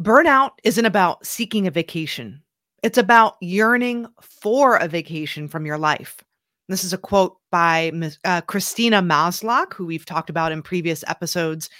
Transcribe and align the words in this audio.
Burnout 0.00 0.52
isn't 0.64 0.86
about 0.86 1.24
seeking 1.24 1.66
a 1.66 1.70
vacation, 1.70 2.42
it's 2.82 2.98
about 2.98 3.36
yearning 3.40 4.06
for 4.20 4.76
a 4.76 4.88
vacation 4.88 5.46
from 5.48 5.64
your 5.64 5.78
life. 5.78 6.22
This 6.68 6.82
is 6.82 6.92
a 6.92 6.98
quote 6.98 7.36
by 7.50 7.92
uh, 8.24 8.40
Christina 8.42 9.02
Maslach, 9.02 9.72
who 9.74 9.86
we've 9.86 10.06
talked 10.06 10.30
about 10.30 10.50
in 10.50 10.62
previous 10.62 11.04
episodes. 11.06 11.70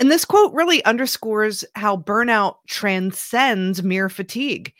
And 0.00 0.10
this 0.10 0.24
quote 0.24 0.52
really 0.52 0.84
underscores 0.84 1.64
how 1.74 1.96
burnout 1.96 2.56
transcends 2.66 3.82
mere 3.82 4.08
fatigue. 4.08 4.72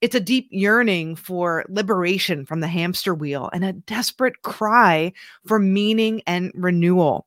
It's 0.00 0.14
a 0.14 0.20
deep 0.20 0.48
yearning 0.50 1.16
for 1.16 1.64
liberation 1.68 2.46
from 2.46 2.60
the 2.60 2.68
hamster 2.68 3.14
wheel 3.14 3.50
and 3.52 3.64
a 3.64 3.74
desperate 3.74 4.42
cry 4.42 5.12
for 5.46 5.58
meaning 5.58 6.22
and 6.26 6.50
renewal. 6.54 7.26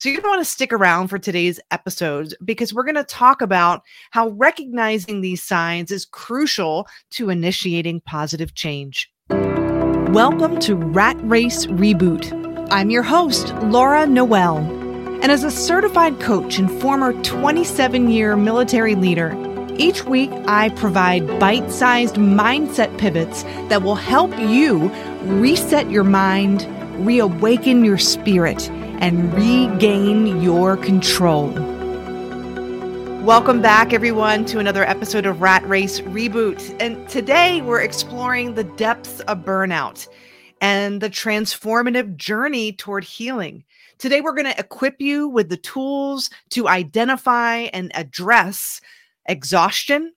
So 0.00 0.08
you're 0.08 0.20
going 0.20 0.24
to 0.24 0.36
want 0.36 0.44
to 0.44 0.52
stick 0.52 0.72
around 0.72 1.08
for 1.08 1.18
today's 1.18 1.60
episode 1.70 2.34
because 2.44 2.74
we're 2.74 2.82
going 2.82 2.96
to 2.96 3.04
talk 3.04 3.40
about 3.40 3.82
how 4.10 4.30
recognizing 4.30 5.20
these 5.20 5.42
signs 5.42 5.90
is 5.90 6.04
crucial 6.04 6.88
to 7.12 7.30
initiating 7.30 8.02
positive 8.02 8.54
change. 8.54 9.10
Welcome 9.30 10.58
to 10.60 10.74
Rat 10.74 11.16
Race 11.22 11.66
Reboot. 11.66 12.68
I'm 12.70 12.90
your 12.90 13.04
host, 13.04 13.54
Laura 13.62 14.04
Noel. 14.06 14.58
And 15.22 15.30
as 15.32 15.44
a 15.44 15.50
certified 15.50 16.20
coach 16.20 16.58
and 16.58 16.70
former 16.82 17.14
27 17.22 18.10
year 18.10 18.36
military 18.36 18.96
leader, 18.96 19.34
each 19.78 20.04
week 20.04 20.30
I 20.46 20.70
provide 20.70 21.38
bite 21.38 21.70
sized 21.70 22.16
mindset 22.16 22.98
pivots 22.98 23.44
that 23.68 23.82
will 23.82 23.94
help 23.94 24.36
you 24.38 24.88
reset 25.22 25.90
your 25.90 26.04
mind, 26.04 26.68
reawaken 27.06 27.84
your 27.84 27.98
spirit 27.98 28.68
and 29.00 29.32
regain 29.34 30.40
your 30.40 30.76
control. 30.76 31.48
Welcome 33.22 33.62
back, 33.62 33.92
everyone, 33.92 34.44
to 34.46 34.58
another 34.58 34.84
episode 34.84 35.26
of 35.26 35.40
Rat 35.40 35.66
Race 35.68 36.00
Reboot. 36.00 36.76
And 36.80 37.08
today 37.08 37.62
we're 37.62 37.80
exploring 37.80 38.54
the 38.54 38.64
depths 38.64 39.20
of 39.20 39.38
burnout 39.38 40.06
and 40.60 41.00
the 41.00 41.10
transformative 41.10 42.16
journey 42.16 42.72
toward 42.72 43.04
healing. 43.04 43.64
Today, 43.98 44.20
we're 44.20 44.34
going 44.34 44.52
to 44.52 44.58
equip 44.58 45.00
you 45.00 45.28
with 45.28 45.48
the 45.48 45.56
tools 45.56 46.30
to 46.50 46.68
identify 46.68 47.68
and 47.72 47.92
address 47.94 48.80
exhaustion, 49.26 50.12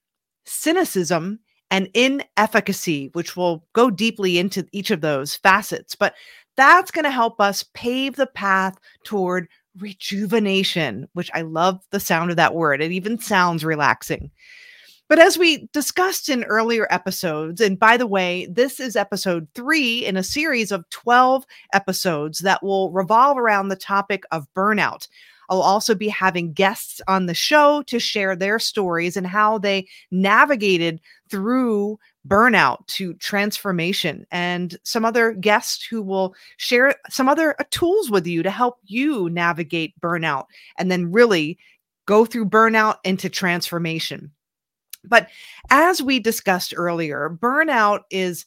cynicism, 0.45 1.39
and 1.69 1.89
inefficacy, 1.93 3.09
which 3.13 3.35
will 3.35 3.65
go 3.73 3.89
deeply 3.89 4.37
into 4.37 4.65
each 4.71 4.89
of 4.89 5.01
those 5.01 5.35
facets. 5.35 5.95
But 5.95 6.13
that's 6.57 6.91
going 6.91 7.05
to 7.05 7.11
help 7.11 7.39
us 7.39 7.63
pave 7.73 8.15
the 8.15 8.27
path 8.27 8.77
toward 9.03 9.47
rejuvenation, 9.77 11.07
which 11.13 11.31
I 11.33 11.41
love 11.41 11.79
the 11.91 11.99
sound 11.99 12.31
of 12.31 12.37
that 12.37 12.55
word. 12.55 12.81
It 12.81 12.91
even 12.91 13.19
sounds 13.19 13.63
relaxing. 13.63 14.31
But 15.09 15.19
as 15.19 15.37
we 15.37 15.69
discussed 15.71 16.27
in 16.27 16.43
earlier 16.43 16.85
episodes, 16.89 17.61
and 17.61 17.79
by 17.79 17.95
the 17.95 18.07
way, 18.07 18.45
this 18.51 18.79
is 18.79 18.97
episode 18.97 19.47
three 19.55 20.05
in 20.05 20.17
a 20.17 20.23
series 20.23 20.71
of 20.71 20.89
12 20.89 21.45
episodes 21.73 22.39
that 22.39 22.61
will 22.61 22.91
revolve 22.91 23.37
around 23.37 23.69
the 23.69 23.77
topic 23.77 24.23
of 24.31 24.47
burnout. 24.53 25.07
I'll 25.49 25.61
also 25.61 25.95
be 25.95 26.09
having 26.09 26.51
guests 26.51 26.99
on 27.07 27.25
the 27.25 27.33
show 27.33 27.83
to 27.83 27.99
share 27.99 28.35
their 28.35 28.59
stories 28.59 29.15
and 29.15 29.25
how 29.25 29.57
they 29.57 29.87
navigated 30.11 30.99
through 31.29 31.99
burnout 32.27 32.85
to 32.87 33.13
transformation 33.15 34.25
and 34.31 34.77
some 34.83 35.05
other 35.05 35.33
guests 35.33 35.85
who 35.85 36.01
will 36.01 36.35
share 36.57 36.95
some 37.09 37.29
other 37.29 37.55
uh, 37.59 37.63
tools 37.71 38.09
with 38.09 38.27
you 38.27 38.43
to 38.43 38.51
help 38.51 38.79
you 38.85 39.29
navigate 39.29 39.99
burnout 40.01 40.45
and 40.77 40.91
then 40.91 41.11
really 41.11 41.57
go 42.05 42.25
through 42.25 42.45
burnout 42.49 42.97
into 43.03 43.29
transformation. 43.29 44.31
But 45.03 45.29
as 45.69 46.01
we 46.01 46.19
discussed 46.19 46.73
earlier, 46.75 47.29
burnout 47.41 48.01
is 48.09 48.45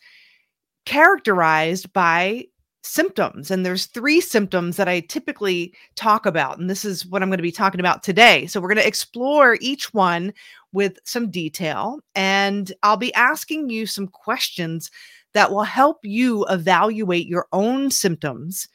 characterized 0.84 1.92
by 1.92 2.46
symptoms 2.82 3.50
and 3.50 3.64
there's 3.64 3.86
three 3.86 4.22
symptoms 4.22 4.76
that 4.76 4.88
I 4.88 5.00
typically 5.00 5.74
talk 5.96 6.24
about 6.24 6.58
and 6.58 6.70
this 6.70 6.84
is 6.84 7.04
what 7.04 7.22
I'm 7.22 7.28
going 7.28 7.36
to 7.36 7.42
be 7.42 7.52
talking 7.52 7.80
about 7.80 8.02
today. 8.02 8.46
So 8.46 8.58
we're 8.60 8.68
going 8.68 8.78
to 8.78 8.86
explore 8.86 9.58
each 9.60 9.92
one 9.92 10.32
with 10.72 10.98
some 11.04 11.30
detail 11.30 12.00
and 12.14 12.72
I'll 12.82 12.96
be 12.96 13.14
asking 13.14 13.70
you 13.70 13.86
some 13.86 14.08
questions 14.08 14.90
that 15.32 15.50
will 15.50 15.64
help 15.64 15.98
you 16.02 16.44
evaluate 16.46 17.26
your 17.26 17.46
own 17.52 17.90
symptoms 17.90 18.68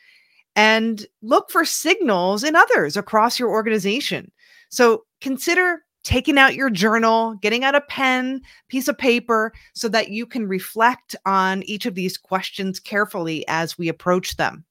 and 0.55 1.05
look 1.21 1.51
for 1.51 1.65
signals 1.65 2.43
in 2.43 2.55
others 2.55 2.95
across 2.95 3.39
your 3.39 3.49
organization. 3.49 4.31
So 4.69 5.03
consider 5.21 5.83
taking 6.03 6.37
out 6.37 6.55
your 6.55 6.69
journal, 6.69 7.35
getting 7.41 7.63
out 7.63 7.75
a 7.75 7.81
pen, 7.81 8.41
piece 8.69 8.87
of 8.87 8.97
paper, 8.97 9.51
so 9.73 9.89
that 9.89 10.09
you 10.09 10.25
can 10.25 10.47
reflect 10.47 11.15
on 11.25 11.63
each 11.63 11.85
of 11.85 11.95
these 11.95 12.17
questions 12.17 12.79
carefully 12.79 13.45
as 13.47 13.77
we 13.77 13.89
approach 13.89 14.37
them. 14.37 14.63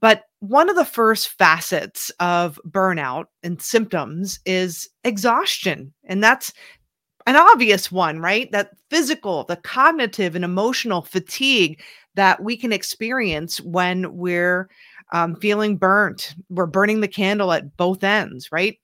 But 0.00 0.24
one 0.40 0.70
of 0.70 0.76
the 0.76 0.84
first 0.84 1.28
facets 1.28 2.10
of 2.20 2.60
burnout 2.68 3.26
and 3.42 3.60
symptoms 3.60 4.38
is 4.46 4.88
exhaustion. 5.04 5.92
And 6.04 6.22
that's 6.22 6.52
an 7.26 7.36
obvious 7.36 7.90
one, 7.90 8.20
right? 8.20 8.50
That 8.52 8.70
physical, 8.90 9.44
the 9.44 9.56
cognitive 9.56 10.34
and 10.36 10.44
emotional 10.44 11.02
fatigue 11.02 11.82
that 12.14 12.42
we 12.42 12.56
can 12.56 12.72
experience 12.72 13.60
when 13.60 14.16
we're 14.16 14.68
um, 15.12 15.36
feeling 15.36 15.76
burnt. 15.76 16.34
We're 16.48 16.66
burning 16.66 17.00
the 17.00 17.08
candle 17.08 17.52
at 17.52 17.76
both 17.76 18.04
ends, 18.04 18.50
right? 18.52 18.78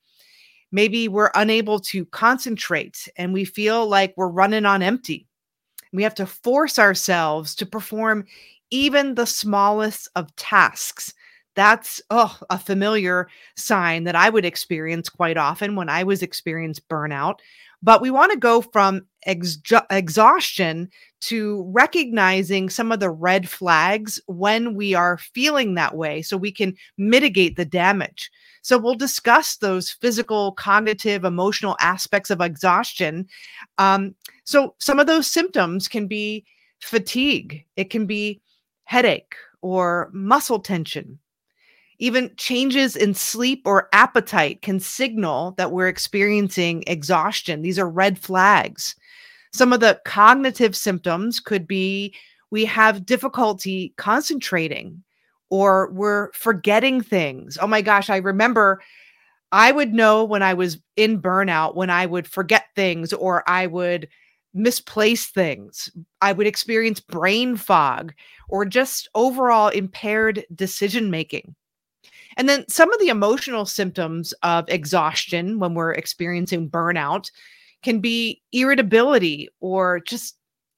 Maybe 0.73 1.09
we're 1.09 1.31
unable 1.35 1.79
to 1.81 2.05
concentrate 2.07 3.09
and 3.17 3.33
we 3.33 3.45
feel 3.45 3.87
like 3.87 4.15
we're 4.17 4.29
running 4.29 4.67
on 4.67 4.83
empty. 4.83 5.27
We 5.93 6.03
have 6.03 6.15
to 6.17 6.27
force 6.27 6.79
ourselves 6.79 7.55
to 7.57 7.67
perform 7.67 8.27
even 8.71 9.15
the 9.15 9.27
smallest 9.27 10.09
of 10.17 10.35
tasks. 10.37 11.13
That's 11.55 12.03
oh, 12.11 12.37
a 12.51 12.59
familiar 12.59 13.29
sign 13.57 14.05
that 14.05 14.17
I 14.17 14.29
would 14.29 14.45
experience 14.45 15.09
quite 15.09 15.37
often 15.37 15.77
when 15.77 15.89
I 15.89 16.03
was 16.03 16.23
experiencing 16.23 16.85
burnout. 16.91 17.39
But 17.83 18.01
we 18.01 18.11
want 18.11 18.33
to 18.33 18.39
go 18.39 18.63
from 18.63 19.03
ex- 19.27 19.59
exhaustion 19.91 20.89
to 21.21 21.71
recognizing 21.71 22.71
some 22.71 22.91
of 22.91 22.99
the 22.99 23.11
red 23.11 23.49
flags 23.49 24.19
when 24.27 24.75
we 24.75 24.95
are 24.95 25.19
feeling 25.19 25.75
that 25.75 25.95
way 25.95 26.23
so 26.23 26.37
we 26.37 26.51
can 26.51 26.75
mitigate 26.97 27.57
the 27.57 27.65
damage. 27.67 28.31
So 28.63 28.79
we'll 28.79 28.95
discuss 28.95 29.57
those 29.57 29.91
physical, 29.91 30.53
cognitive, 30.53 31.25
emotional 31.25 31.77
aspects 31.81 32.31
of 32.31 32.41
exhaustion. 32.41 33.27
Um, 33.77 34.15
so 34.45 34.75
some 34.79 34.99
of 34.99 35.07
those 35.07 35.31
symptoms 35.31 35.87
can 35.87 36.07
be 36.07 36.47
fatigue, 36.81 37.65
it 37.77 37.91
can 37.91 38.07
be 38.07 38.41
headache 38.85 39.35
or 39.63 40.11
muscle 40.13 40.61
tension. 40.61 41.19
Even 41.99 42.31
changes 42.37 42.97
in 42.97 43.15
sleep 43.15 43.63
or 43.65 43.89
appetite 43.93 44.63
can 44.63 44.81
signal 44.81 45.53
that 45.53 45.73
we're 45.73 45.89
experiencing 45.89 46.85
exhaustion. 46.87 47.63
These 47.63 47.79
are 47.79 47.89
red 47.89 48.19
flags. 48.19 48.97
Some 49.53 49.73
of 49.73 49.81
the 49.81 50.01
cognitive 50.05 50.77
symptoms 50.77 51.39
could 51.39 51.67
be 51.67 52.15
we 52.51 52.65
have 52.65 53.07
difficulty 53.07 53.95
concentrating 53.97 55.03
or 55.51 55.91
we're 55.93 56.33
forgetting 56.33 57.01
things. 57.01 57.57
Oh 57.61 57.67
my 57.67 57.81
gosh, 57.81 58.11
I 58.11 58.17
remember 58.17 58.83
I 59.53 59.71
would 59.71 59.95
know 59.95 60.25
when 60.25 60.43
I 60.43 60.55
was 60.55 60.79
in 60.97 61.23
burnout 61.23 61.77
when 61.77 61.91
I 61.91 62.07
would 62.07 62.27
forget 62.27 62.67
things 62.75 63.13
or 63.13 63.49
I 63.49 63.69
would 63.69 64.09
misplace 64.55 65.27
things. 65.27 65.91
I 66.21 66.33
would 66.33 66.47
experience 66.47 67.01
brain 67.01 67.57
fog 67.57 68.15
or 68.49 68.65
just 68.65 69.09
overall 69.15 69.69
impaired 69.69 70.45
decision 70.55 71.11
making. 71.11 71.55
And 72.37 72.49
then 72.49 72.65
some 72.69 72.93
of 72.93 73.01
the 73.01 73.09
emotional 73.09 73.67
symptoms 73.67 74.33
of 74.43 74.69
exhaustion 74.69 75.59
when 75.59 75.75
we're 75.75 75.93
experiencing 75.93 76.71
burnout 76.71 77.31
can 77.83 78.01
be 78.01 78.43
irritability 78.53 79.49
or 79.61 80.01
just 80.01 80.37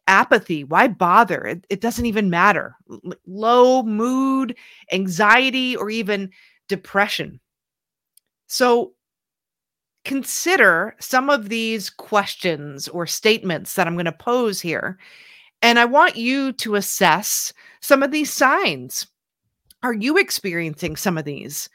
apathy 0.08 0.62
why 0.62 0.87
bother 0.87 1.44
it, 1.44 1.67
it 1.69 1.81
doesn't 1.81 2.06
even 2.06 2.31
matter 2.31 2.76
L- 2.88 3.12
low 3.26 3.82
mood 3.82 4.56
anxiety 4.93 5.75
or 5.75 5.90
even 5.90 6.31
depression 6.69 7.40
so 8.46 8.93
consider 10.06 10.94
some 11.00 11.29
of 11.29 11.49
these 11.49 11.91
questions 11.91 12.88
or 12.88 13.06
statements 13.06 13.75
that 13.75 13.87
i'm 13.87 13.94
going 13.94 14.05
to 14.05 14.12
pose 14.12 14.61
here 14.61 14.99
and 15.62 15.79
i 15.79 15.85
want 15.85 16.17
you 16.17 16.53
to 16.53 16.76
assess 16.76 17.53
some 17.81 18.03
of 18.03 18.12
these 18.12 18.32
signs 18.32 19.06
are 19.82 19.94
you 19.94 20.17
experiencing 20.17 20.97
some 20.97 21.19
of 21.19 21.25
these 21.25 21.69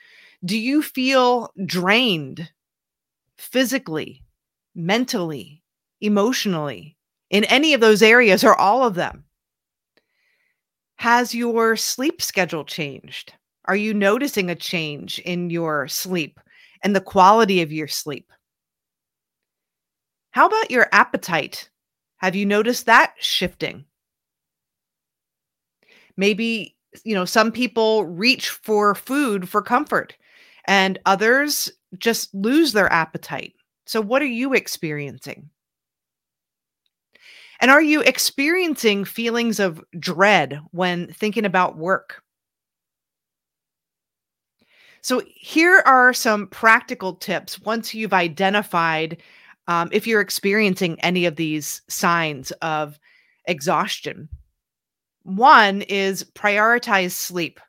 do 0.46 0.58
you 0.58 0.82
feel 0.82 1.52
drained 1.66 2.50
physically 3.38 4.24
mentally 4.76 5.62
emotionally 6.02 6.98
in 7.30 7.44
any 7.46 7.74
of 7.74 7.82
those 7.82 8.02
areas 8.02 8.44
or 8.44 8.56
all 8.56 8.86
of 8.86 8.96
them? 8.96 9.24
Has 10.96 11.34
your 11.34 11.76
sleep 11.76 12.22
schedule 12.22 12.66
changed? 12.66 13.34
Are 13.66 13.76
you 13.76 13.94
noticing 13.94 14.50
a 14.50 14.56
change 14.56 15.20
in 15.20 15.50
your 15.50 15.88
sleep 15.88 16.40
and 16.84 16.96
the 16.96 17.02
quality 17.02 17.62
of 17.62 17.72
your 17.72 17.88
sleep? 17.88 18.32
How 20.32 20.48
about 20.48 20.72
your 20.72 20.88
appetite? 20.92 21.70
Have 22.18 22.36
you 22.36 22.46
noticed 22.46 22.86
that 22.86 23.14
shifting? 23.20 23.86
Maybe, 26.18 26.76
you 27.04 27.16
know, 27.16 27.26
some 27.26 27.52
people 27.52 28.06
reach 28.06 28.50
for 28.50 28.96
food 28.96 29.50
for 29.50 29.62
comfort 29.62 30.16
and 30.66 31.00
others 31.06 31.72
just 31.98 32.34
lose 32.34 32.74
their 32.74 32.92
appetite. 32.92 33.54
So, 33.86 34.02
what 34.02 34.22
are 34.22 34.26
you 34.26 34.54
experiencing? 34.54 35.50
And 37.60 37.70
are 37.70 37.82
you 37.82 38.02
experiencing 38.02 39.06
feelings 39.06 39.60
of 39.60 39.84
dread 40.00 40.60
when 40.72 41.14
thinking 41.14 41.46
about 41.46 41.78
work? 41.78 42.24
So, 45.02 45.22
here 45.28 45.82
are 45.86 46.14
some 46.14 46.48
practical 46.48 47.16
tips 47.16 47.60
once 47.60 47.94
you've 47.94 48.14
identified 48.14 49.22
um, 49.68 49.90
if 49.92 50.06
you're 50.06 50.22
experiencing 50.22 51.00
any 51.02 51.26
of 51.26 51.36
these 51.36 51.82
signs 51.88 52.52
of 52.62 53.00
exhaustion. 53.46 54.30
One 55.24 55.82
is 55.84 56.24
prioritize 56.36 57.12
sleep. 57.12 57.60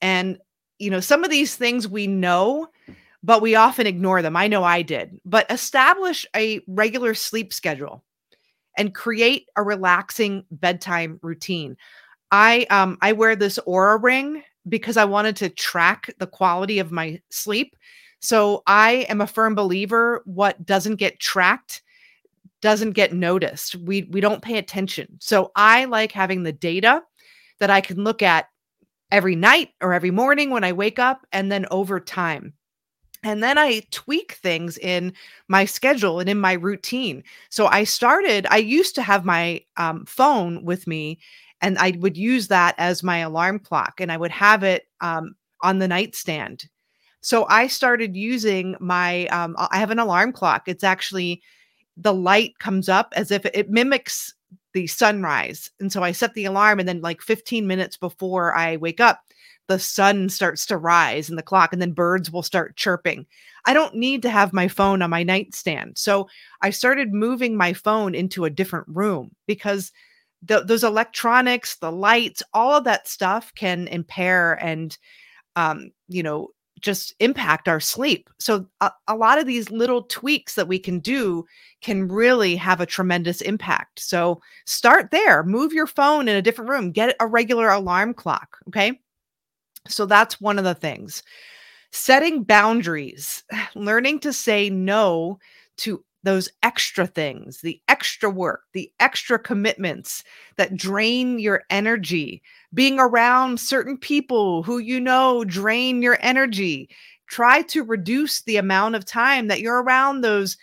And, 0.00 0.38
you 0.78 0.90
know, 0.90 1.00
some 1.00 1.24
of 1.24 1.30
these 1.30 1.54
things 1.54 1.86
we 1.86 2.06
know, 2.06 2.68
but 3.22 3.42
we 3.42 3.54
often 3.54 3.86
ignore 3.86 4.22
them. 4.22 4.36
I 4.36 4.48
know 4.48 4.64
I 4.64 4.82
did, 4.82 5.20
but 5.24 5.50
establish 5.50 6.26
a 6.34 6.60
regular 6.66 7.14
sleep 7.14 7.52
schedule 7.52 8.02
and 8.76 8.94
create 8.94 9.48
a 9.56 9.62
relaxing 9.62 10.44
bedtime 10.50 11.20
routine. 11.22 11.76
I 12.30 12.66
um 12.70 12.98
I 13.00 13.12
wear 13.12 13.36
this 13.36 13.58
Oura 13.66 14.02
ring 14.02 14.42
because 14.68 14.96
I 14.96 15.04
wanted 15.04 15.36
to 15.36 15.48
track 15.48 16.10
the 16.18 16.26
quality 16.26 16.78
of 16.78 16.92
my 16.92 17.20
sleep. 17.30 17.76
So 18.20 18.62
I 18.66 19.06
am 19.08 19.20
a 19.20 19.26
firm 19.26 19.54
believer 19.54 20.22
what 20.24 20.64
doesn't 20.64 20.96
get 20.96 21.18
tracked 21.18 21.82
doesn't 22.60 22.92
get 22.92 23.12
noticed. 23.12 23.74
We 23.74 24.04
we 24.04 24.20
don't 24.20 24.40
pay 24.40 24.56
attention. 24.56 25.18
So 25.20 25.50
I 25.56 25.84
like 25.86 26.12
having 26.12 26.44
the 26.44 26.52
data 26.52 27.02
that 27.58 27.70
I 27.70 27.80
can 27.80 28.02
look 28.02 28.22
at 28.22 28.46
every 29.10 29.36
night 29.36 29.70
or 29.82 29.92
every 29.92 30.10
morning 30.10 30.50
when 30.50 30.64
I 30.64 30.72
wake 30.72 30.98
up 30.98 31.26
and 31.32 31.52
then 31.52 31.66
over 31.70 32.00
time. 32.00 32.54
And 33.24 33.42
then 33.42 33.56
I 33.58 33.82
tweak 33.90 34.32
things 34.32 34.78
in 34.78 35.12
my 35.46 35.64
schedule 35.64 36.18
and 36.18 36.28
in 36.28 36.40
my 36.40 36.54
routine. 36.54 37.22
So 37.50 37.66
I 37.66 37.84
started, 37.84 38.46
I 38.50 38.56
used 38.56 38.96
to 38.96 39.02
have 39.02 39.24
my 39.24 39.62
um, 39.76 40.04
phone 40.06 40.64
with 40.64 40.88
me 40.88 41.20
and 41.62 41.78
I 41.78 41.96
would 42.00 42.16
use 42.16 42.48
that 42.48 42.74
as 42.76 43.02
my 43.02 43.18
alarm 43.18 43.60
clock 43.60 44.00
and 44.00 44.10
I 44.10 44.16
would 44.16 44.32
have 44.32 44.64
it 44.64 44.88
um, 45.00 45.36
on 45.62 45.78
the 45.78 45.88
nightstand. 45.88 46.68
So 47.20 47.46
I 47.48 47.68
started 47.68 48.16
using 48.16 48.74
my, 48.80 49.26
um, 49.28 49.54
I 49.58 49.78
have 49.78 49.92
an 49.92 50.00
alarm 50.00 50.32
clock. 50.32 50.64
It's 50.66 50.82
actually, 50.82 51.40
the 51.96 52.12
light 52.12 52.58
comes 52.58 52.88
up 52.88 53.12
as 53.16 53.30
if 53.30 53.46
it 53.46 53.70
mimics 53.70 54.34
the 54.74 54.88
sunrise. 54.88 55.70
And 55.78 55.92
so 55.92 56.02
I 56.02 56.10
set 56.10 56.34
the 56.34 56.46
alarm 56.46 56.80
and 56.80 56.88
then 56.88 57.00
like 57.00 57.22
15 57.22 57.66
minutes 57.66 57.96
before 57.96 58.56
I 58.56 58.76
wake 58.76 59.00
up, 59.00 59.22
the 59.68 59.78
sun 59.78 60.28
starts 60.28 60.66
to 60.66 60.76
rise 60.76 61.30
in 61.30 61.36
the 61.36 61.42
clock 61.42 61.72
and 61.72 61.80
then 61.80 61.92
birds 61.92 62.32
will 62.32 62.42
start 62.42 62.76
chirping. 62.76 63.24
I 63.66 63.74
don't 63.74 63.94
need 63.94 64.22
to 64.22 64.30
have 64.30 64.52
my 64.52 64.66
phone 64.66 65.00
on 65.00 65.10
my 65.10 65.22
nightstand. 65.22 65.96
So 65.96 66.28
I 66.60 66.70
started 66.70 67.14
moving 67.14 67.56
my 67.56 67.72
phone 67.72 68.16
into 68.16 68.44
a 68.44 68.50
different 68.50 68.88
room 68.88 69.30
because 69.46 69.92
those 70.42 70.84
electronics, 70.84 71.76
the 71.76 71.92
lights, 71.92 72.42
all 72.52 72.74
of 72.76 72.84
that 72.84 73.08
stuff 73.08 73.52
can 73.54 73.86
impair 73.88 74.54
and, 74.54 74.96
um, 75.56 75.90
you 76.08 76.22
know, 76.22 76.48
just 76.80 77.14
impact 77.20 77.68
our 77.68 77.78
sleep. 77.80 78.28
So 78.38 78.66
a, 78.80 78.90
a, 79.06 79.14
lot 79.14 79.38
of 79.38 79.46
these 79.46 79.70
little 79.70 80.02
tweaks 80.02 80.56
that 80.56 80.66
we 80.66 80.80
can 80.80 80.98
do 80.98 81.44
can 81.80 82.08
really 82.08 82.56
have 82.56 82.80
a 82.80 82.86
tremendous 82.86 83.40
impact. 83.40 84.00
So 84.00 84.40
start 84.66 85.12
there, 85.12 85.44
move 85.44 85.72
your 85.72 85.86
phone 85.86 86.26
in 86.26 86.36
a 86.36 86.42
different 86.42 86.70
room, 86.70 86.90
get 86.90 87.14
a 87.20 87.26
regular 87.26 87.70
alarm 87.70 88.14
clock, 88.14 88.58
okay? 88.68 89.00
So 89.88 90.06
that's 90.06 90.40
one 90.40 90.58
of 90.58 90.64
the 90.64 90.74
things. 90.74 91.22
Setting 91.92 92.42
boundaries, 92.42 93.44
learning 93.76 94.18
to 94.20 94.32
say 94.32 94.68
no 94.68 95.38
to 95.78 96.04
those 96.22 96.48
extra 96.62 97.06
things, 97.06 97.60
the 97.60 97.80
extra 97.88 98.30
work, 98.30 98.62
the 98.72 98.90
extra 99.00 99.38
commitments 99.38 100.22
that 100.56 100.76
drain 100.76 101.38
your 101.38 101.62
energy, 101.70 102.42
being 102.72 102.98
around 102.98 103.58
certain 103.58 103.96
people 103.96 104.62
who 104.62 104.78
you 104.78 105.00
know 105.00 105.44
drain 105.44 106.02
your 106.02 106.18
energy. 106.20 106.88
Try 107.26 107.62
to 107.62 107.82
reduce 107.82 108.42
the 108.42 108.56
amount 108.56 108.94
of 108.94 109.04
time 109.04 109.48
that 109.48 109.60
you're 109.60 109.82
around 109.82 110.20
those 110.20 110.56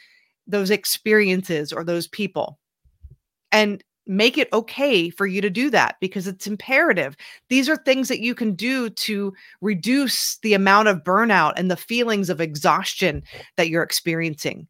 those 0.47 0.71
experiences 0.71 1.71
or 1.71 1.83
those 1.83 2.07
people. 2.07 2.59
And 3.51 3.83
make 4.09 4.39
it 4.39 4.51
okay 4.51 5.11
for 5.11 5.27
you 5.27 5.39
to 5.39 5.51
do 5.51 5.69
that 5.69 5.95
because 6.01 6.27
it's 6.27 6.47
imperative. 6.47 7.15
These 7.49 7.69
are 7.69 7.77
things 7.77 8.07
that 8.07 8.21
you 8.21 8.33
can 8.33 8.55
do 8.55 8.89
to 8.89 9.33
reduce 9.61 10.39
the 10.39 10.55
amount 10.55 10.87
of 10.87 11.03
burnout 11.03 11.53
and 11.57 11.69
the 11.69 11.77
feelings 11.77 12.31
of 12.31 12.41
exhaustion 12.41 13.21
that 13.55 13.69
you're 13.69 13.83
experiencing. 13.83 14.67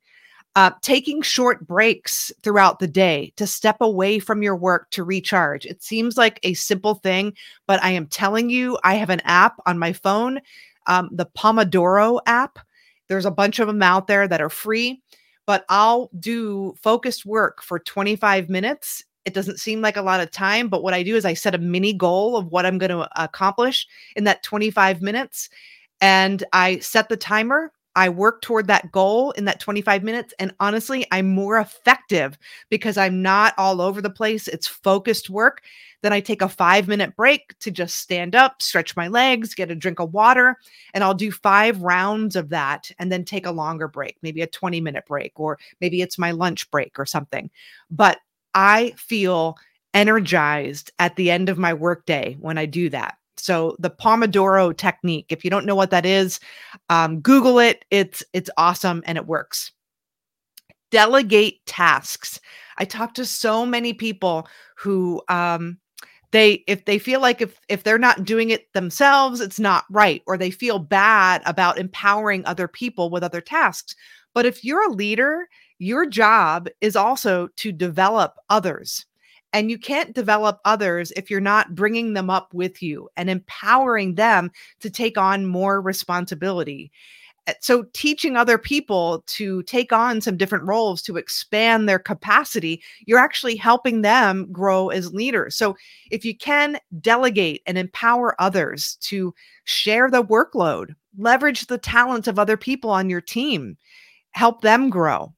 Uh, 0.59 0.71
taking 0.81 1.21
short 1.21 1.65
breaks 1.65 2.33
throughout 2.43 2.79
the 2.79 2.87
day 2.87 3.31
to 3.37 3.47
step 3.47 3.77
away 3.79 4.19
from 4.19 4.43
your 4.43 4.57
work 4.57 4.89
to 4.91 5.05
recharge. 5.05 5.65
It 5.65 5.81
seems 5.81 6.17
like 6.17 6.37
a 6.43 6.53
simple 6.53 6.95
thing, 6.95 7.31
but 7.65 7.81
I 7.81 7.91
am 7.91 8.07
telling 8.07 8.49
you, 8.49 8.77
I 8.83 8.95
have 8.95 9.09
an 9.09 9.21
app 9.21 9.55
on 9.65 9.79
my 9.79 9.93
phone, 9.93 10.41
um, 10.85 11.07
the 11.13 11.27
Pomodoro 11.27 12.19
app. 12.25 12.59
There's 13.07 13.25
a 13.25 13.31
bunch 13.31 13.59
of 13.59 13.67
them 13.67 13.81
out 13.81 14.07
there 14.07 14.27
that 14.27 14.41
are 14.41 14.49
free, 14.49 15.01
but 15.45 15.63
I'll 15.69 16.09
do 16.19 16.75
focused 16.81 17.25
work 17.25 17.63
for 17.63 17.79
25 17.79 18.49
minutes 18.49 19.05
it 19.23 19.33
doesn't 19.33 19.59
seem 19.59 19.79
like 19.79 19.95
a 19.95 20.01
lot 20.01 20.19
of 20.21 20.31
time, 20.31 20.67
but 20.67 20.83
what 20.83 20.93
I 20.93 21.03
do 21.03 21.15
is 21.15 21.23
I 21.23 21.35
set 21.35 21.55
a 21.55 21.59
mini 21.59 21.93
goal 21.93 22.35
of 22.35 22.47
what 22.47 22.65
I'm 22.65 22.79
going 22.79 22.89
to 22.89 23.07
accomplish 23.21 23.87
in 24.17 24.25
that 24.25 24.43
25 24.43 25.01
minutes 25.01 25.49
and 26.01 26.43
I 26.51 26.79
set 26.79 27.07
the 27.07 27.17
timer. 27.17 27.71
I 27.95 28.09
work 28.09 28.41
toward 28.41 28.67
that 28.67 28.91
goal 28.91 29.31
in 29.31 29.45
that 29.45 29.59
25 29.59 30.03
minutes. 30.03 30.33
And 30.39 30.53
honestly, 30.59 31.05
I'm 31.11 31.27
more 31.29 31.57
effective 31.57 32.37
because 32.69 32.97
I'm 32.97 33.21
not 33.21 33.53
all 33.57 33.81
over 33.81 34.01
the 34.01 34.09
place. 34.09 34.47
It's 34.47 34.67
focused 34.67 35.29
work. 35.29 35.61
Then 36.01 36.13
I 36.13 36.21
take 36.21 36.41
a 36.41 36.49
five 36.49 36.87
minute 36.87 37.15
break 37.15 37.57
to 37.59 37.71
just 37.71 37.97
stand 37.97 38.35
up, 38.35 38.61
stretch 38.61 38.95
my 38.95 39.07
legs, 39.07 39.53
get 39.53 39.71
a 39.71 39.75
drink 39.75 39.99
of 39.99 40.13
water, 40.13 40.57
and 40.93 41.03
I'll 41.03 41.13
do 41.13 41.31
five 41.31 41.81
rounds 41.81 42.35
of 42.35 42.49
that 42.49 42.89
and 42.99 43.11
then 43.11 43.25
take 43.25 43.45
a 43.45 43.51
longer 43.51 43.87
break, 43.87 44.17
maybe 44.21 44.41
a 44.41 44.47
20 44.47 44.79
minute 44.81 45.05
break, 45.07 45.39
or 45.39 45.59
maybe 45.81 46.01
it's 46.01 46.17
my 46.17 46.31
lunch 46.31 46.69
break 46.71 46.97
or 46.97 47.05
something. 47.05 47.49
But 47.91 48.19
I 48.53 48.93
feel 48.97 49.57
energized 49.93 50.91
at 50.99 51.15
the 51.15 51.31
end 51.31 51.49
of 51.49 51.57
my 51.57 51.73
workday 51.73 52.37
when 52.39 52.57
I 52.57 52.65
do 52.65 52.89
that. 52.89 53.18
So 53.39 53.75
the 53.79 53.89
Pomodoro 53.89 54.75
technique, 54.75 55.27
if 55.29 55.43
you 55.43 55.49
don't 55.49 55.65
know 55.65 55.75
what 55.75 55.91
that 55.91 56.05
is, 56.05 56.39
um, 56.89 57.19
Google 57.21 57.59
it. 57.59 57.85
It's 57.91 58.23
it's 58.33 58.49
awesome 58.57 59.03
and 59.05 59.17
it 59.17 59.27
works. 59.27 59.71
Delegate 60.91 61.65
tasks. 61.65 62.39
I 62.77 62.85
talk 62.85 63.13
to 63.15 63.25
so 63.25 63.65
many 63.65 63.93
people 63.93 64.47
who 64.77 65.21
um, 65.29 65.77
they 66.31 66.63
if 66.67 66.85
they 66.85 66.99
feel 66.99 67.21
like 67.21 67.41
if 67.41 67.59
if 67.69 67.83
they're 67.83 67.97
not 67.97 68.23
doing 68.23 68.49
it 68.49 68.71
themselves, 68.73 69.41
it's 69.41 69.59
not 69.59 69.85
right, 69.89 70.21
or 70.27 70.37
they 70.37 70.51
feel 70.51 70.79
bad 70.79 71.41
about 71.45 71.77
empowering 71.77 72.45
other 72.45 72.67
people 72.67 73.09
with 73.09 73.23
other 73.23 73.41
tasks. 73.41 73.95
But 74.33 74.45
if 74.45 74.63
you're 74.63 74.87
a 74.87 74.93
leader 74.93 75.47
your 75.79 76.05
job 76.05 76.67
is 76.81 76.95
also 76.95 77.47
to 77.55 77.71
develop 77.71 78.35
others. 78.49 79.05
And 79.51 79.71
you 79.71 79.79
can't 79.79 80.13
develop 80.13 80.59
others 80.65 81.11
if 81.15 81.31
you're 81.31 81.41
not 81.41 81.73
bringing 81.73 82.13
them 82.13 82.29
up 82.29 82.53
with 82.53 82.83
you 82.83 83.09
and 83.17 83.29
empowering 83.29 84.15
them 84.15 84.51
to 84.79 84.89
take 84.89 85.17
on 85.17 85.47
more 85.47 85.81
responsibility. 85.81 86.91
Eh, 87.47 87.53
so, 87.61 87.83
teaching 87.93 88.35
other 88.35 88.57
people 88.57 89.23
to 89.27 89.63
take 89.63 89.91
on 89.91 90.21
some 90.21 90.37
different 90.37 90.65
roles 90.65 91.01
to 91.03 91.17
expand 91.17 91.89
their 91.89 91.99
capacity, 91.99 92.83
you're 93.05 93.19
actually 93.19 93.55
helping 93.55 94.01
them 94.01 94.51
grow 94.51 94.89
as 94.89 95.13
leaders. 95.13 95.55
So, 95.55 95.75
if 96.11 96.23
you 96.23 96.37
can 96.37 96.79
delegate 97.01 97.63
and 97.65 97.77
empower 97.77 98.39
others 98.39 98.97
to 99.01 99.33
share 99.63 100.11
the 100.11 100.23
workload, 100.23 100.95
leverage 101.17 101.67
the 101.67 101.77
talents 101.77 102.27
of 102.27 102.37
other 102.37 102.57
people 102.57 102.91
on 102.91 103.09
your 103.09 103.21
team, 103.21 103.77
help 104.31 104.61
them 104.61 104.89
grow 104.89 105.33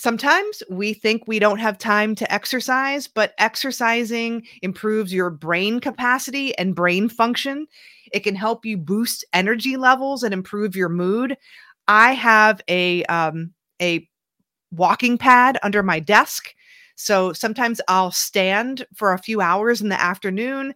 Sometimes 0.00 0.62
we 0.70 0.94
think 0.94 1.24
we 1.26 1.38
don't 1.38 1.58
have 1.58 1.76
time 1.76 2.14
to 2.14 2.32
exercise, 2.32 3.06
but 3.06 3.34
exercising 3.36 4.46
improves 4.62 5.12
your 5.12 5.28
brain 5.28 5.78
capacity 5.78 6.56
and 6.56 6.74
brain 6.74 7.10
function. 7.10 7.66
It 8.10 8.20
can 8.20 8.34
help 8.34 8.64
you 8.64 8.78
boost 8.78 9.26
energy 9.34 9.76
levels 9.76 10.22
and 10.22 10.32
improve 10.32 10.74
your 10.74 10.88
mood. 10.88 11.36
I 11.86 12.12
have 12.14 12.62
a 12.66 13.04
um, 13.04 13.52
a 13.82 14.08
walking 14.70 15.18
pad 15.18 15.58
under 15.62 15.82
my 15.82 16.00
desk. 16.00 16.54
So 16.96 17.34
sometimes 17.34 17.82
I'll 17.86 18.10
stand 18.10 18.86
for 18.94 19.12
a 19.12 19.18
few 19.18 19.42
hours 19.42 19.82
in 19.82 19.90
the 19.90 20.00
afternoon 20.00 20.72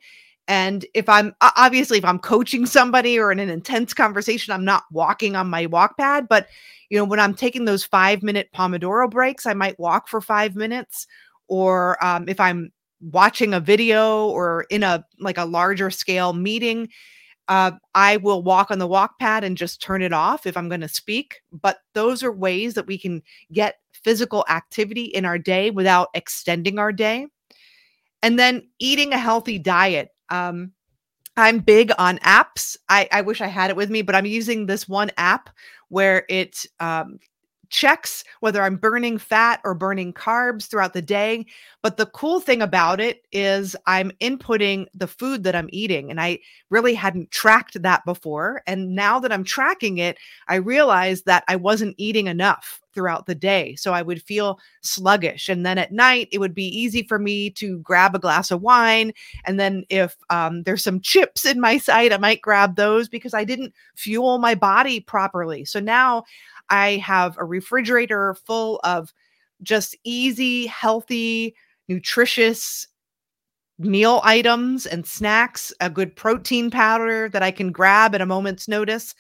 And 0.47 0.85
if 0.95 1.09
I'm 1.09 1.35
obviously 1.41 1.99
if 1.99 2.05
I'm 2.05 2.19
coaching 2.19 2.67
somebody 2.67 3.19
or 3.19 3.33
in 3.33 3.39
an 3.39 3.49
intense 3.49 3.95
conversation, 3.95 4.53
I'm 4.53 4.65
not 4.65 4.85
walking 4.91 5.37
on 5.37 5.49
my 5.49 5.67
walk 5.67 5.97
pad, 5.97 6.27
but 6.29 6.49
you 6.91 6.99
know, 6.99 7.05
when 7.05 7.19
I'm 7.21 7.35
taking 7.35 7.65
those 7.65 7.87
5-minute 7.87 8.51
Pomodoro 8.55 9.11
breaks, 9.11 9.47
I 9.47 9.55
might 9.55 9.79
walk 9.79 10.07
for 10.07 10.21
5 10.21 10.55
minutes 10.55 11.07
or 11.49 12.03
um, 12.05 12.29
if 12.29 12.39
I'm 12.41 12.73
watching 13.01 13.55
a 13.55 13.61
video 13.61 14.29
or 14.29 14.67
in 14.71 14.83
a 14.83 15.05
like 15.19 15.39
a 15.39 15.45
larger 15.45 15.91
scale 15.91 16.33
meeting, 16.33 16.89
uh, 17.49 17.73
I 17.95 18.17
will 18.19 18.43
walk 18.43 18.71
on 18.71 18.79
the 18.79 18.87
walk 18.87 19.19
pad 19.19 19.45
and 19.45 19.57
just 19.57 19.83
turn 19.83 20.03
it 20.03 20.13
off 20.13 20.47
if 20.47 20.57
I'm 20.57 20.69
going 20.69 20.81
to 20.81 20.89
speak. 20.89 21.41
But 21.53 21.79
those 21.93 22.23
are 22.23 22.33
ways 22.33 22.75
that 22.75 22.87
we 22.87 22.99
can 22.99 23.23
get 23.53 23.77
physical 23.93 24.45
activity 24.49 25.05
in 25.05 25.25
our 25.25 25.39
day 25.39 25.71
without 25.71 26.09
extending 26.15 26.79
our 26.79 26.93
day. 26.93 27.27
And 28.23 28.39
then 28.39 28.69
eating 28.79 29.13
a 29.13 29.19
healthy 29.19 29.59
diet. 29.59 30.09
Um, 30.31 30.73
I'm 31.37 31.59
big 31.59 31.91
on 31.99 32.19
apps. 32.19 32.77
I, 32.89 33.09
I 33.11 33.23
wish 33.23 33.41
I 33.41 33.49
had 33.49 33.71
it 33.71 33.77
with 33.77 33.91
me, 33.91 34.03
but 34.03 34.15
I'm 34.15 34.27
using 34.27 34.67
this 34.67 34.89
one 34.89 35.11
app 35.17 35.51
where 35.89 36.25
it 36.29 36.65
um, 36.81 37.19
checks 37.75 38.23
whether 38.39 38.63
I'm 38.63 38.77
burning 38.77 39.19
fat 39.19 39.61
or 39.65 39.75
burning 39.75 40.13
carbs 40.13 40.69
throughout 40.69 40.93
the 40.93 41.03
day. 41.03 41.45
But 41.83 41.97
the 41.97 42.07
cool 42.07 42.39
thing 42.39 42.63
about 42.63 43.01
it 43.01 43.23
is 43.33 43.75
I'm 43.87 44.13
inputting 44.21 44.87
the 44.95 45.09
food 45.09 45.43
that 45.43 45.57
I'm 45.57 45.69
eating. 45.73 46.09
And 46.09 46.21
I 46.21 46.39
really 46.71 46.95
hadn't 46.95 47.33
tracked 47.33 47.83
that 47.83 48.05
before. 48.05 48.63
And 48.69 48.95
now 48.95 49.19
that 49.19 49.33
I'm 49.33 49.43
tracking 49.43 49.99
it, 49.99 50.19
I 50.47 50.55
realized 50.57 51.27
that 51.27 51.43
I 51.49 51.57
wasn't 51.57 51.97
eating 51.99 52.29
enough 52.29 52.81
throughout 52.95 53.27
the 53.27 53.35
day. 53.35 53.75
So 53.75 53.93
I 53.93 54.03
would 54.03 54.23
feel 54.23 54.61
sluggish. 54.81 55.49
And 55.49 55.67
then 55.67 55.79
at 55.79 55.91
night, 55.91 56.29
it 56.31 56.39
would 56.39 56.55
be 56.55 56.67
easy 56.67 57.03
for 57.03 57.19
me 57.19 57.51
to 57.51 57.79
grab 57.79 58.15
a 58.15 58.21
glass 58.21 58.51
of 58.51 58.63
wine. 58.63 59.13
And 59.45 59.59
then 59.59 59.85
if 59.91 60.17
um, 60.31 60.63
there's 60.63 60.85
some 60.85 61.01
chips 61.01 61.45
in 61.45 61.61
my 61.61 61.79
sight, 61.79 62.13
I 62.13 62.19
might 62.19 62.41
grab 62.41 62.77
those 62.77 63.09
because 63.09 63.35
I 63.35 63.43
didn't 63.43 63.75
fuel 63.97 64.39
my 64.39 64.55
body 64.55 65.01
properly. 65.01 65.65
So 65.65 65.81
now 65.81 66.25
I 66.71 66.97
have 66.97 67.37
a 67.39 67.45
refrigerator 67.45 68.35
full 68.47 68.81
of 68.85 69.13
just 69.63 69.97
easy, 70.05 70.67
healthy, 70.67 71.55
nutritious 71.89 72.87
meal 73.79 74.21
items 74.25 74.87
and 74.87 75.07
snacks, 75.07 75.73
a 75.81 75.91
good 75.91 76.15
protein 76.15 76.71
powder 76.71 77.29
that 77.31 77.43
I 77.43 77.51
can 77.51 77.73
grab 77.73 78.15
at 78.15 78.21
a 78.21 78.27
moment's 78.27 78.69
notice. 78.69 79.15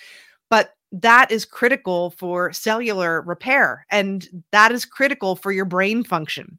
But 0.50 0.74
that 0.92 1.30
is 1.30 1.44
critical 1.44 2.10
for 2.10 2.52
cellular 2.52 3.22
repair 3.22 3.84
and 3.90 4.44
that 4.52 4.70
is 4.70 4.84
critical 4.84 5.34
for 5.34 5.50
your 5.50 5.64
brain 5.64 6.04
function. 6.04 6.58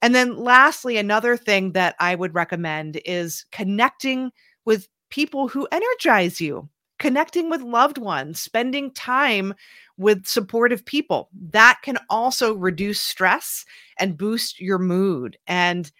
And 0.00 0.14
then, 0.14 0.36
lastly, 0.36 0.98
another 0.98 1.36
thing 1.36 1.72
that 1.72 1.94
I 1.98 2.14
would 2.14 2.34
recommend 2.34 3.00
is 3.06 3.46
connecting 3.52 4.32
with 4.66 4.88
people 5.08 5.48
who 5.48 5.68
energize 5.72 6.40
you, 6.40 6.68
connecting 6.98 7.48
with 7.48 7.62
loved 7.62 7.98
ones, 7.98 8.40
spending 8.40 8.90
time 8.92 9.54
with 9.96 10.26
supportive 10.26 10.84
people. 10.84 11.28
That 11.50 11.78
can 11.82 11.98
also 12.10 12.54
reduce 12.54 13.00
stress 13.00 13.64
and 13.98 14.16
boost 14.16 14.60
your 14.60 14.78
mood 14.78 15.38
and 15.46 15.90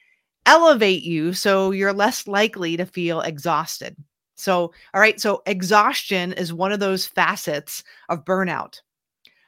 elevate 0.47 1.03
you 1.03 1.33
so 1.33 1.71
you're 1.71 1.93
less 1.93 2.27
likely 2.27 2.77
to 2.77 2.87
feel 2.87 3.21
exhausted. 3.21 3.97
So, 4.37 4.73
all 4.93 5.01
right, 5.01 5.21
so 5.21 5.43
exhaustion 5.47 6.33
is 6.33 6.53
one 6.53 6.73
of 6.73 6.81
those 6.81 7.07
facets 7.07 7.85
of 8.09 8.25
burnout. 8.25 8.81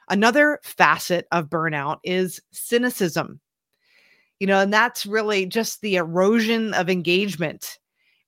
Another 0.09 0.59
facet 0.63 1.27
of 1.31 1.49
burnout 1.49 1.99
is 2.03 2.39
cynicism. 2.51 3.41
You 4.39 4.47
know, 4.47 4.61
and 4.61 4.71
that's 4.71 5.05
really 5.05 5.45
just 5.45 5.81
the 5.81 5.95
erosion 5.95 6.73
of 6.73 6.89
engagement 6.89 7.79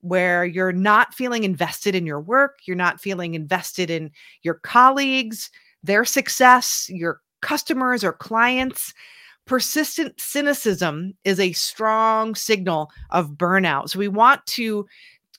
where 0.02 0.44
you're 0.44 0.72
not 0.72 1.14
feeling 1.14 1.44
invested 1.44 1.94
in 1.94 2.06
your 2.06 2.22
work, 2.22 2.60
you're 2.66 2.76
not 2.76 3.02
feeling 3.02 3.36
invested 3.36 3.90
in 3.90 4.12
your 4.42 4.56
colleagues, 4.56 5.50
their 5.83 6.05
success, 6.05 6.88
your 6.89 7.21
customers 7.41 8.03
or 8.03 8.13
clients. 8.13 8.93
Persistent 9.45 10.19
cynicism 10.19 11.13
is 11.24 11.39
a 11.39 11.53
strong 11.53 12.36
signal 12.36 12.91
of 13.09 13.31
burnout. 13.31 13.89
So 13.89 14.00
we 14.00 14.07
want 14.07 14.45
to 14.48 14.86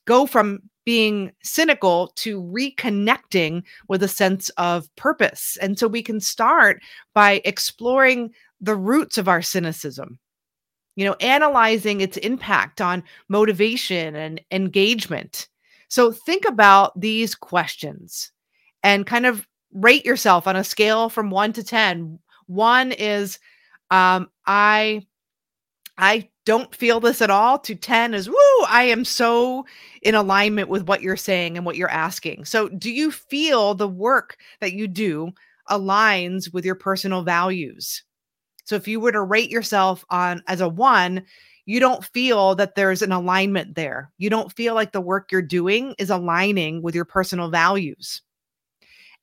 go 0.04 0.26
from 0.26 0.61
being 0.85 1.30
cynical 1.44 2.09
to 2.16 2.42
reconnecting 2.42 3.62
with 3.88 4.02
a 4.02 4.09
sense 4.09 4.49
of 4.50 4.92
purpose. 4.97 5.56
And 5.61 5.78
so 5.78 5.87
we 5.87 6.02
can 6.02 6.20
start 6.20 6.82
by 7.14 7.40
exploring 7.44 8.32
the 8.61 8.75
roots 8.75 9.16
of 9.16 9.28
our 9.28 9.42
cynicism, 9.42 10.18
you 10.97 11.04
know, 11.04 11.16
analyzing 11.20 12.00
its 12.00 12.16
impact 12.16 12.80
on 12.80 13.04
motivation 13.28 14.16
and 14.16 14.40
engagement. 14.50 15.49
So 15.88 16.11
think 16.11 16.44
about 16.44 16.99
these 16.99 17.35
questions 17.35 18.32
and 18.82 19.06
kind 19.06 19.26
of 19.26 19.47
rate 19.73 20.05
yourself 20.05 20.47
on 20.47 20.57
a 20.57 20.65
scale 20.65 21.09
from 21.09 21.31
1 21.31 21.53
to 21.55 21.62
10 21.65 22.19
one 22.47 22.93
is 22.93 23.39
um 23.91 24.29
i 24.47 25.07
i 25.99 26.29
don't 26.45 26.75
feel 26.75 26.99
this 27.00 27.23
at 27.23 27.31
all 27.31 27.59
to 27.59 27.75
10 27.75 28.15
is 28.15 28.29
woo 28.29 28.65
i 28.69 28.83
am 28.83 29.05
so 29.05 29.65
in 30.03 30.15
alignment 30.15 30.69
with 30.69 30.89
what 30.89 31.03
you're 31.03 31.17
saying 31.17 31.57
and 31.57 31.67
what 31.67 31.77
you're 31.77 31.91
asking. 31.91 32.45
So 32.45 32.69
do 32.69 32.91
you 32.91 33.11
feel 33.11 33.75
the 33.75 33.89
work 33.89 34.37
that 34.61 34.73
you 34.73 34.89
do 34.89 35.31
aligns 35.69 36.53
with 36.53 36.65
your 36.65 36.75
personal 36.75 37.23
values? 37.23 38.03
So 38.65 38.77
if 38.77 38.89
you 38.89 39.00
were 39.00 39.12
to 39.12 39.23
rate 39.23 39.50
yourself 39.50 40.05
on 40.11 40.43
as 40.47 40.61
a 40.61 40.69
1 40.69 41.23
you 41.67 41.79
don't 41.79 42.05
feel 42.07 42.57
that 42.57 42.75
there's 42.75 43.03
an 43.03 43.12
alignment 43.12 43.77
there. 43.77 44.11
You 44.19 44.29
don't 44.29 44.53
feel 44.53 44.75
like 44.75 44.91
the 44.91 45.00
work 45.00 45.31
you're 45.31 45.43
doing 45.43 45.95
is 45.99 46.11
aligning 46.11 46.83
with 46.83 46.97
your 46.97 47.05
personal 47.05 47.49
values 47.49 48.23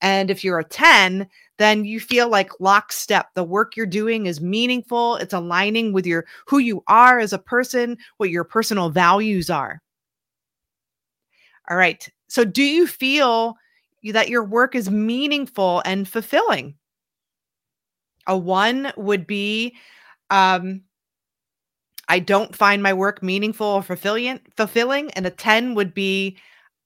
and 0.01 0.29
if 0.29 0.43
you're 0.43 0.59
a 0.59 0.63
10, 0.63 1.27
then 1.57 1.85
you 1.85 1.99
feel 1.99 2.29
like 2.29 2.59
lockstep. 2.59 3.33
The 3.33 3.43
work 3.43 3.75
you're 3.75 3.85
doing 3.85 4.27
is 4.27 4.41
meaningful. 4.41 5.15
It's 5.15 5.33
aligning 5.33 5.93
with 5.93 6.05
your 6.05 6.25
who 6.45 6.59
you 6.59 6.83
are 6.87 7.19
as 7.19 7.33
a 7.33 7.39
person, 7.39 7.97
what 8.17 8.29
your 8.29 8.43
personal 8.43 8.89
values 8.89 9.49
are. 9.49 9.81
All 11.69 11.77
right. 11.77 12.07
So 12.27 12.45
do 12.45 12.63
you 12.63 12.87
feel 12.87 13.55
that 14.03 14.29
your 14.29 14.43
work 14.43 14.75
is 14.75 14.89
meaningful 14.89 15.81
and 15.85 16.07
fulfilling? 16.07 16.75
A 18.27 18.37
1 18.37 18.93
would 18.97 19.25
be 19.25 19.75
um 20.29 20.81
I 22.09 22.19
don't 22.19 22.55
find 22.55 22.81
my 22.81 22.93
work 22.93 23.21
meaningful 23.21 23.67
or 23.67 23.83
fulfilling 23.83 24.39
fulfilling 24.55 25.11
and 25.11 25.25
a 25.25 25.29
10 25.29 25.75
would 25.75 25.93
be 25.93 26.37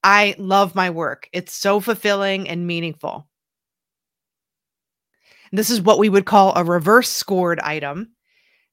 I 0.04 0.34
love 0.38 0.74
my 0.74 0.90
work. 0.90 1.28
It's 1.32 1.52
so 1.54 1.80
fulfilling 1.80 2.48
and 2.48 2.66
meaningful. 2.66 3.26
This 5.52 5.70
is 5.70 5.82
what 5.82 5.98
we 5.98 6.08
would 6.08 6.24
call 6.24 6.54
a 6.56 6.64
reverse 6.64 7.10
scored 7.10 7.60
item. 7.60 8.12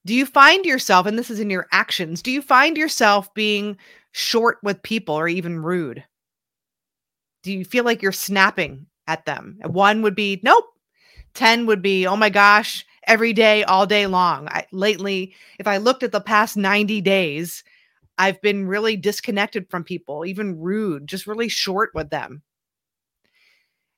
Do 0.05 0.15
you 0.15 0.25
find 0.25 0.65
yourself, 0.65 1.05
and 1.05 1.19
this 1.19 1.29
is 1.29 1.39
in 1.39 1.50
your 1.50 1.67
actions, 1.71 2.21
do 2.21 2.31
you 2.31 2.41
find 2.41 2.77
yourself 2.77 3.33
being 3.33 3.77
short 4.13 4.57
with 4.63 4.81
people 4.81 5.15
or 5.15 5.27
even 5.27 5.59
rude? 5.59 6.03
Do 7.43 7.51
you 7.51 7.65
feel 7.65 7.83
like 7.83 8.01
you're 8.01 8.12
snapping 8.12 8.88
at 9.07 9.25
them? 9.25 9.59
One 9.65 10.01
would 10.01 10.15
be, 10.15 10.39
nope. 10.43 10.65
10 11.36 11.65
would 11.67 11.81
be, 11.81 12.07
oh 12.07 12.15
my 12.15 12.29
gosh, 12.29 12.86
every 13.05 13.33
day, 13.33 13.63
all 13.65 13.86
day 13.86 14.07
long. 14.07 14.48
I, 14.50 14.65
lately, 14.71 15.36
if 15.59 15.67
I 15.67 15.77
looked 15.77 16.03
at 16.03 16.12
the 16.12 16.21
past 16.21 16.57
90 16.57 17.01
days, 17.01 17.63
I've 18.19 18.41
been 18.41 18.67
really 18.67 18.97
disconnected 18.97 19.67
from 19.71 19.85
people, 19.85 20.25
even 20.25 20.59
rude, 20.59 21.07
just 21.07 21.25
really 21.25 21.49
short 21.49 21.91
with 21.95 22.11
them. 22.11 22.43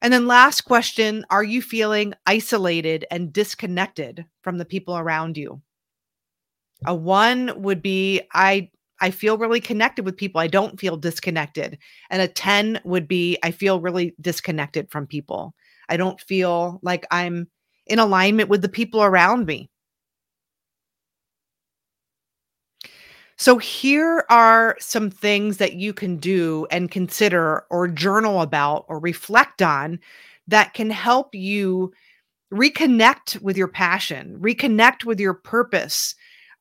And 0.01 0.13
then, 0.13 0.27
last 0.27 0.61
question 0.61 1.25
Are 1.31 1.43
you 1.43 1.61
feeling 1.61 2.13
isolated 2.27 3.05
and 3.11 3.33
disconnected 3.33 4.25
from 4.43 4.59
the 4.59 4.65
people 4.65 4.95
around 4.97 5.37
you? 5.37 5.61
A 6.85 6.93
one 6.95 7.51
would 7.61 7.81
be 7.81 8.21
I 8.33 8.69
I 8.99 9.09
feel 9.09 9.39
really 9.39 9.59
connected 9.59 10.05
with 10.05 10.17
people. 10.17 10.39
I 10.39 10.47
don't 10.47 10.79
feel 10.79 10.95
disconnected. 10.95 11.79
And 12.11 12.21
a 12.21 12.27
10 12.27 12.79
would 12.85 13.07
be 13.07 13.39
I 13.43 13.49
feel 13.51 13.79
really 13.81 14.13
disconnected 14.21 14.91
from 14.91 15.07
people. 15.07 15.55
I 15.89 15.97
don't 15.97 16.21
feel 16.21 16.79
like 16.83 17.07
I'm 17.09 17.47
in 17.87 17.97
alignment 17.97 18.49
with 18.49 18.61
the 18.61 18.69
people 18.69 19.01
around 19.03 19.47
me. 19.47 19.70
So, 23.41 23.57
here 23.57 24.23
are 24.29 24.77
some 24.79 25.09
things 25.09 25.57
that 25.57 25.73
you 25.73 25.93
can 25.93 26.17
do 26.17 26.67
and 26.69 26.91
consider 26.91 27.65
or 27.71 27.87
journal 27.87 28.41
about 28.41 28.85
or 28.87 28.99
reflect 28.99 29.63
on 29.63 29.99
that 30.47 30.75
can 30.75 30.91
help 30.91 31.33
you 31.33 31.91
reconnect 32.53 33.41
with 33.41 33.57
your 33.57 33.67
passion, 33.67 34.37
reconnect 34.39 35.05
with 35.05 35.19
your 35.19 35.33
purpose, 35.33 36.13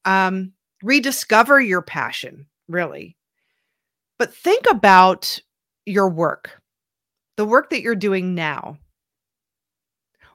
um, 0.06 0.54
rediscover 0.82 1.60
your 1.60 1.82
passion, 1.82 2.46
really. 2.66 3.14
But 4.18 4.34
think 4.34 4.64
about 4.70 5.38
your 5.84 6.08
work, 6.08 6.62
the 7.36 7.44
work 7.44 7.68
that 7.68 7.82
you're 7.82 7.94
doing 7.94 8.34
now. 8.34 8.78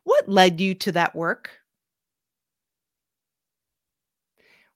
What 0.04 0.30
led 0.30 0.62
you 0.62 0.76
to 0.76 0.92
that 0.92 1.16
work? 1.16 1.50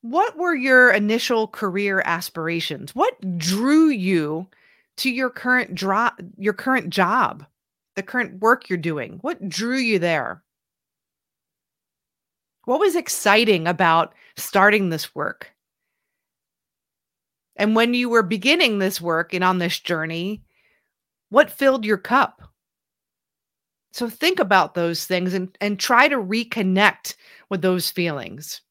What 0.01 0.37
were 0.37 0.55
your 0.55 0.91
initial 0.91 1.47
career 1.47 2.01
aspirations? 2.05 2.95
What 2.95 3.37
drew 3.37 3.89
you 3.89 4.47
to 4.97 5.09
your 5.09 5.29
current 5.29 5.75
job, 5.75 6.13
your 6.37 6.53
current 6.53 6.89
job, 6.89 7.45
the 7.95 8.03
current 8.03 8.39
work 8.39 8.69
you're 8.69 8.77
doing? 8.77 9.19
What 9.21 9.49
drew 9.49 9.77
you 9.77 9.99
there? 9.99 10.43
What 12.65 12.79
was 12.79 12.95
exciting 12.95 13.67
about 13.67 14.13
starting 14.37 14.89
this 14.89 15.13
work? 15.15 15.51
And 17.55 17.75
when 17.75 17.93
you 17.93 18.09
were 18.09 18.23
beginning 18.23 18.79
this 18.79 19.01
work 19.01 19.33
and 19.33 19.43
on 19.43 19.57
this 19.57 19.79
journey, 19.79 20.43
what 21.29 21.51
filled 21.51 21.83
your 21.83 21.97
cup? 21.97 22.41
So 23.91 24.07
think 24.07 24.39
about 24.39 24.75
those 24.75 25.05
things 25.05 25.33
and, 25.33 25.55
and 25.59 25.77
try 25.77 26.07
to 26.07 26.15
reconnect 26.15 27.15
with 27.49 27.61
those 27.61 27.91
feelings. 27.91 28.61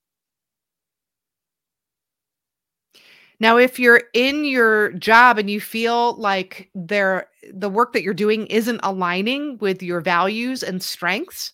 Now, 3.40 3.56
if 3.56 3.78
you're 3.78 4.02
in 4.14 4.44
your 4.44 4.92
job 4.92 5.38
and 5.38 5.48
you 5.48 5.60
feel 5.60 6.14
like 6.14 6.70
there 6.74 7.28
the 7.52 7.70
work 7.70 7.92
that 7.92 8.02
you're 8.02 8.14
doing 8.14 8.46
isn't 8.48 8.80
aligning 8.82 9.58
with 9.58 9.82
your 9.82 10.00
values 10.00 10.62
and 10.62 10.82
strengths, 10.82 11.52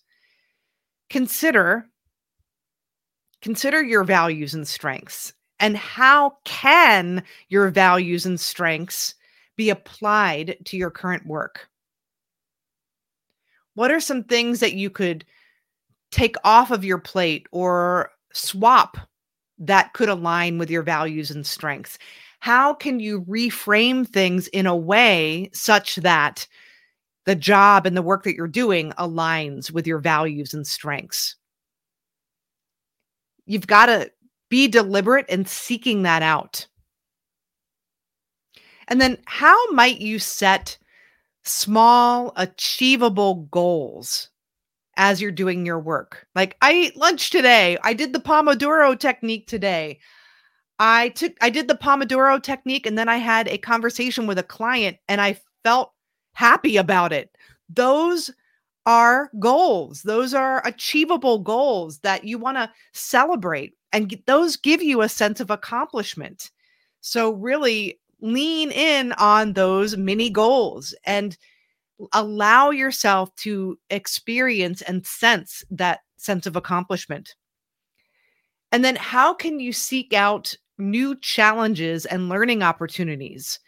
consider 1.11 1.87
consider 3.43 3.83
your 3.83 4.05
values 4.05 4.55
and 4.55 4.67
strengths 4.67 5.35
and 5.61 5.77
how 5.77 6.39
can 6.45 7.23
your 7.49 7.69
values 7.69 8.27
and 8.27 8.41
strengths 8.41 9.15
be 9.57 9.71
applied 9.71 10.57
to 10.65 10.77
your 10.77 10.91
current 10.91 11.27
work? 11.27 11.69
What 13.75 13.91
are 13.91 14.01
some 14.01 14.25
things 14.25 14.61
that 14.61 14.75
you 14.75 14.89
could 14.89 15.25
take 16.11 16.37
off 16.45 16.71
of 16.71 16.85
your 16.85 16.99
plate 16.99 17.47
or 17.53 18.11
swap 18.33 18.97
that 19.59 19.93
could 19.93 20.09
align 20.09 20.59
with 20.59 20.71
your 20.71 20.83
values 20.83 21.31
and 21.31 21.47
strengths? 21.47 21.99
How 22.41 22.75
can 22.75 23.01
you 23.01 23.23
reframe 23.23 24.07
things 24.07 24.49
in 24.49 24.67
a 24.67 24.77
way 24.77 25.51
such 25.53 25.97
that 25.97 26.47
the 27.25 27.35
job 27.35 27.87
and 27.87 27.97
the 27.97 28.03
work 28.03 28.25
that 28.25 28.35
you're 28.35 28.47
doing 28.47 28.93
aligns 28.99 29.71
with 29.71 29.87
your 29.87 29.99
values 29.99 30.53
and 30.53 30.67
strengths? 30.67 31.37
You've 33.47 33.67
got 33.67 33.87
to 33.87 34.11
be 34.51 34.69
deliberate 34.69 35.29
in 35.29 35.47
seeking 35.47 36.03
that 36.03 36.23
out. 36.23 36.67
And 38.89 39.01
then, 39.01 39.19
how 39.27 39.71
might 39.73 40.01
you 40.01 40.19
set 40.19 40.77
small, 41.45 42.33
achievable 42.37 43.49
goals 43.51 44.29
as 44.97 45.21
you're 45.21 45.33
doing 45.33 45.67
your 45.67 45.79
work. 45.79 46.27
Like 46.35 46.57
I 46.63 46.73
ate 46.73 46.97
lunch 46.97 47.31
today. 47.31 47.77
I 47.83 47.95
did 47.95 48.13
the 48.13 48.21
Pomodoro 48.21 48.99
technique 48.99 49.47
today. 49.47 49.99
I 50.79 51.11
took 51.11 51.33
I 51.41 51.51
did 51.51 51.69
the 51.69 51.77
Pomodoro 51.77 52.43
technique 52.43 52.87
and 52.87 52.99
then 52.99 53.09
I 53.09 53.17
had 53.17 53.49
a 53.49 53.59
conversation 53.59 54.27
with 54.27 54.39
a 54.39 54.43
client 54.43 54.99
and 55.09 55.21
I 55.21 55.39
felt 55.63 55.93
happy 56.35 56.77
about 56.77 57.13
it. 57.13 57.31
Those 57.69 58.31
are 58.87 59.31
goals. 59.39 60.03
Those 60.03 60.35
are 60.35 60.67
achievable 60.67 61.39
goals 61.39 62.01
that 62.01 62.25
you 62.25 62.39
want 62.39 62.59
to 62.59 62.71
celebrate 62.93 63.75
and 63.93 64.21
those 64.27 64.57
give 64.57 64.83
you 64.83 65.03
a 65.03 65.09
sense 65.09 65.41
of 65.41 65.51
accomplishment. 65.51 66.51
So 67.01 67.33
really 67.33 68.01
lean 68.21 68.71
in 68.71 69.13
on 69.13 69.53
those 69.53 69.97
mini 69.97 70.31
goals 70.31 70.95
and 71.05 71.37
allow 72.13 72.71
yourself 72.71 73.35
to 73.37 73.79
experience 73.91 74.83
and 74.83 75.07
sense 75.07 75.65
that 75.71 76.01
sense 76.17 76.47
of 76.47 76.57
accomplishment. 76.57 77.35
And 78.73 78.85
then, 78.85 78.97
how 78.97 79.35
can 79.35 79.61
you 79.61 79.73
seek 79.73 80.13
out 80.13 80.55
new 80.79 81.15
challenges 81.17 82.07
and 82.07 82.29
learning 82.29 82.63
opportunities? 82.63 83.61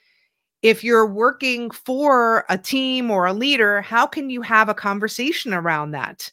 If 0.63 0.83
you're 0.83 1.07
working 1.07 1.71
for 1.71 2.45
a 2.49 2.59
team 2.59 3.11
or 3.11 3.27
a 3.27 3.33
leader, 3.33 3.83
how 3.83 4.07
can 4.07 4.31
you 4.31 4.43
have 4.43 4.69
a 4.69 4.75
conversation 4.75 5.55
around 5.55 5.93
that? 5.93 6.33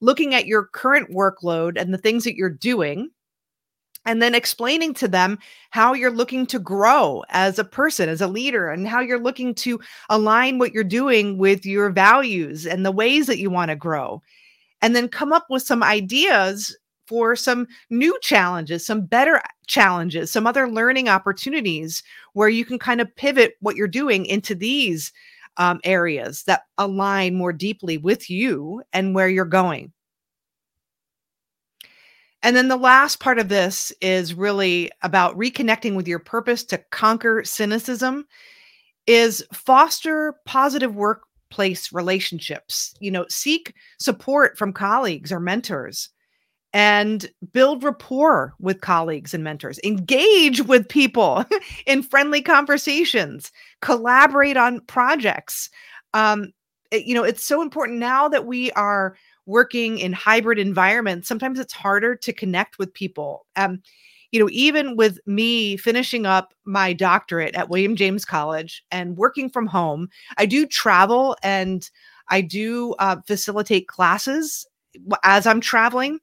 Looking 0.00 0.34
at 0.34 0.46
your 0.46 0.66
current 0.66 1.10
workload 1.10 1.80
and 1.80 1.92
the 1.92 1.98
things 1.98 2.22
that 2.24 2.36
you're 2.36 2.50
doing, 2.50 3.10
and 4.04 4.20
then 4.20 4.34
explaining 4.34 4.94
to 4.94 5.08
them 5.08 5.38
how 5.70 5.92
you're 5.94 6.10
looking 6.10 6.46
to 6.46 6.58
grow 6.58 7.22
as 7.28 7.58
a 7.58 7.64
person, 7.64 8.08
as 8.08 8.20
a 8.20 8.26
leader, 8.26 8.70
and 8.70 8.88
how 8.88 9.00
you're 9.00 9.22
looking 9.22 9.54
to 9.54 9.80
align 10.10 10.58
what 10.58 10.72
you're 10.72 10.84
doing 10.84 11.38
with 11.38 11.64
your 11.64 11.90
values 11.90 12.66
and 12.66 12.84
the 12.84 12.92
ways 12.92 13.26
that 13.26 13.38
you 13.38 13.50
want 13.50 13.70
to 13.70 13.76
grow. 13.76 14.22
And 14.80 14.96
then 14.96 15.08
come 15.08 15.32
up 15.32 15.46
with 15.48 15.62
some 15.62 15.82
ideas 15.82 16.76
for 17.06 17.36
some 17.36 17.66
new 17.90 18.16
challenges, 18.22 18.84
some 18.86 19.04
better 19.04 19.42
challenges, 19.66 20.32
some 20.32 20.46
other 20.46 20.68
learning 20.68 21.08
opportunities 21.08 22.02
where 22.32 22.48
you 22.48 22.64
can 22.64 22.78
kind 22.78 23.00
of 23.00 23.14
pivot 23.16 23.54
what 23.60 23.76
you're 23.76 23.88
doing 23.88 24.24
into 24.26 24.54
these 24.54 25.12
um, 25.58 25.80
areas 25.84 26.44
that 26.44 26.62
align 26.78 27.34
more 27.34 27.52
deeply 27.52 27.98
with 27.98 28.30
you 28.30 28.82
and 28.92 29.14
where 29.14 29.28
you're 29.28 29.44
going. 29.44 29.92
And 32.42 32.56
then 32.56 32.68
the 32.68 32.76
last 32.76 33.20
part 33.20 33.38
of 33.38 33.48
this 33.48 33.92
is 34.00 34.34
really 34.34 34.90
about 35.02 35.38
reconnecting 35.38 35.94
with 35.94 36.08
your 36.08 36.18
purpose 36.18 36.64
to 36.64 36.78
conquer 36.90 37.44
cynicism 37.44 38.26
is 39.06 39.44
foster 39.52 40.34
positive 40.44 40.94
workplace 40.94 41.92
relationships. 41.92 42.94
You 43.00 43.10
know, 43.12 43.26
seek 43.28 43.74
support 43.98 44.58
from 44.58 44.72
colleagues 44.72 45.30
or 45.30 45.40
mentors 45.40 46.10
and 46.72 47.30
build 47.52 47.84
rapport 47.84 48.54
with 48.58 48.80
colleagues 48.80 49.34
and 49.34 49.44
mentors. 49.44 49.78
Engage 49.84 50.62
with 50.62 50.88
people 50.88 51.44
in 51.86 52.02
friendly 52.02 52.40
conversations, 52.40 53.52
collaborate 53.80 54.56
on 54.56 54.80
projects. 54.80 55.68
Um, 56.14 56.52
it, 56.90 57.04
you 57.04 57.14
know, 57.14 57.24
it's 57.24 57.44
so 57.44 57.62
important 57.62 57.98
now 57.98 58.28
that 58.28 58.46
we 58.46 58.70
are 58.72 59.16
working 59.46 59.98
in 59.98 60.12
hybrid 60.12 60.58
environments, 60.58 61.28
sometimes 61.28 61.58
it's 61.58 61.72
harder 61.72 62.14
to 62.16 62.32
connect 62.32 62.78
with 62.78 62.94
people. 62.94 63.46
Um, 63.56 63.82
you 64.30 64.40
know, 64.40 64.48
even 64.50 64.96
with 64.96 65.18
me 65.26 65.76
finishing 65.76 66.24
up 66.24 66.54
my 66.64 66.92
doctorate 66.94 67.54
at 67.54 67.68
William 67.68 67.96
James 67.96 68.24
College 68.24 68.82
and 68.90 69.16
working 69.16 69.50
from 69.50 69.66
home, 69.66 70.08
I 70.38 70.46
do 70.46 70.66
travel 70.66 71.36
and 71.42 71.88
I 72.28 72.40
do 72.40 72.94
uh, 72.98 73.16
facilitate 73.26 73.88
classes 73.88 74.66
as 75.22 75.46
I'm 75.46 75.60
traveling 75.60 76.18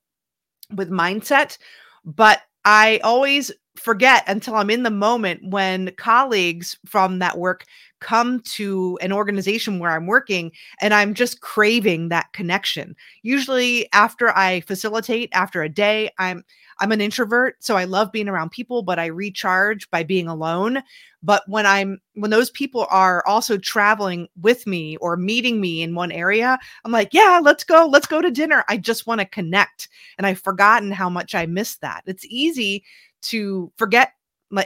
with 0.75 0.89
mindset. 0.89 1.57
But 2.03 2.41
I 2.65 2.99
always 3.03 3.51
forget 3.79 4.23
until 4.27 4.55
I'm 4.55 4.69
in 4.69 4.83
the 4.83 4.91
moment 4.91 5.41
when 5.43 5.91
colleagues 5.97 6.77
from 6.85 7.19
that 7.19 7.37
work 7.37 7.65
come 7.99 8.39
to 8.41 8.97
an 9.01 9.11
organization 9.11 9.79
where 9.79 9.91
I'm 9.91 10.07
working 10.07 10.51
and 10.81 10.93
I'm 10.93 11.13
just 11.13 11.41
craving 11.41 12.09
that 12.09 12.31
connection. 12.33 12.95
Usually 13.23 13.91
after 13.93 14.29
I 14.29 14.61
facilitate 14.61 15.29
after 15.33 15.61
a 15.61 15.69
day, 15.69 16.09
I'm 16.17 16.43
I'm 16.81 16.93
an 16.93 17.01
introvert, 17.01 17.61
so 17.61 17.75
I 17.75 17.83
love 17.83 18.11
being 18.13 18.29
around 18.29 18.51
people, 18.51 18.83
but 18.83 18.99
I 18.99 19.07
recharge 19.07 19.89
by 19.91 20.03
being 20.03 20.29
alone. 20.29 20.81
But 21.21 21.43
when 21.47 21.65
I'm 21.65 21.99
when 22.13 22.31
those 22.31 22.49
people 22.51 22.87
are 22.89 23.21
also 23.27 23.57
traveling 23.57 24.29
with 24.41 24.65
me 24.65 24.95
or 24.97 25.17
meeting 25.17 25.59
me 25.59 25.81
in 25.81 25.93
one 25.93 26.11
area, 26.11 26.57
I'm 26.85 26.91
like, 26.93 27.13
yeah, 27.13 27.41
let's 27.43 27.65
go, 27.65 27.85
let's 27.85 28.07
go 28.07 28.21
to 28.21 28.31
dinner. 28.31 28.63
I 28.69 28.77
just 28.77 29.07
want 29.07 29.19
to 29.19 29.25
connect. 29.25 29.89
And 30.17 30.25
I've 30.25 30.39
forgotten 30.39 30.91
how 30.91 31.09
much 31.09 31.35
I 31.35 31.45
miss 31.45 31.75
that. 31.77 32.03
It's 32.05 32.25
easy 32.25 32.85
to 33.23 33.71
forget 33.77 34.13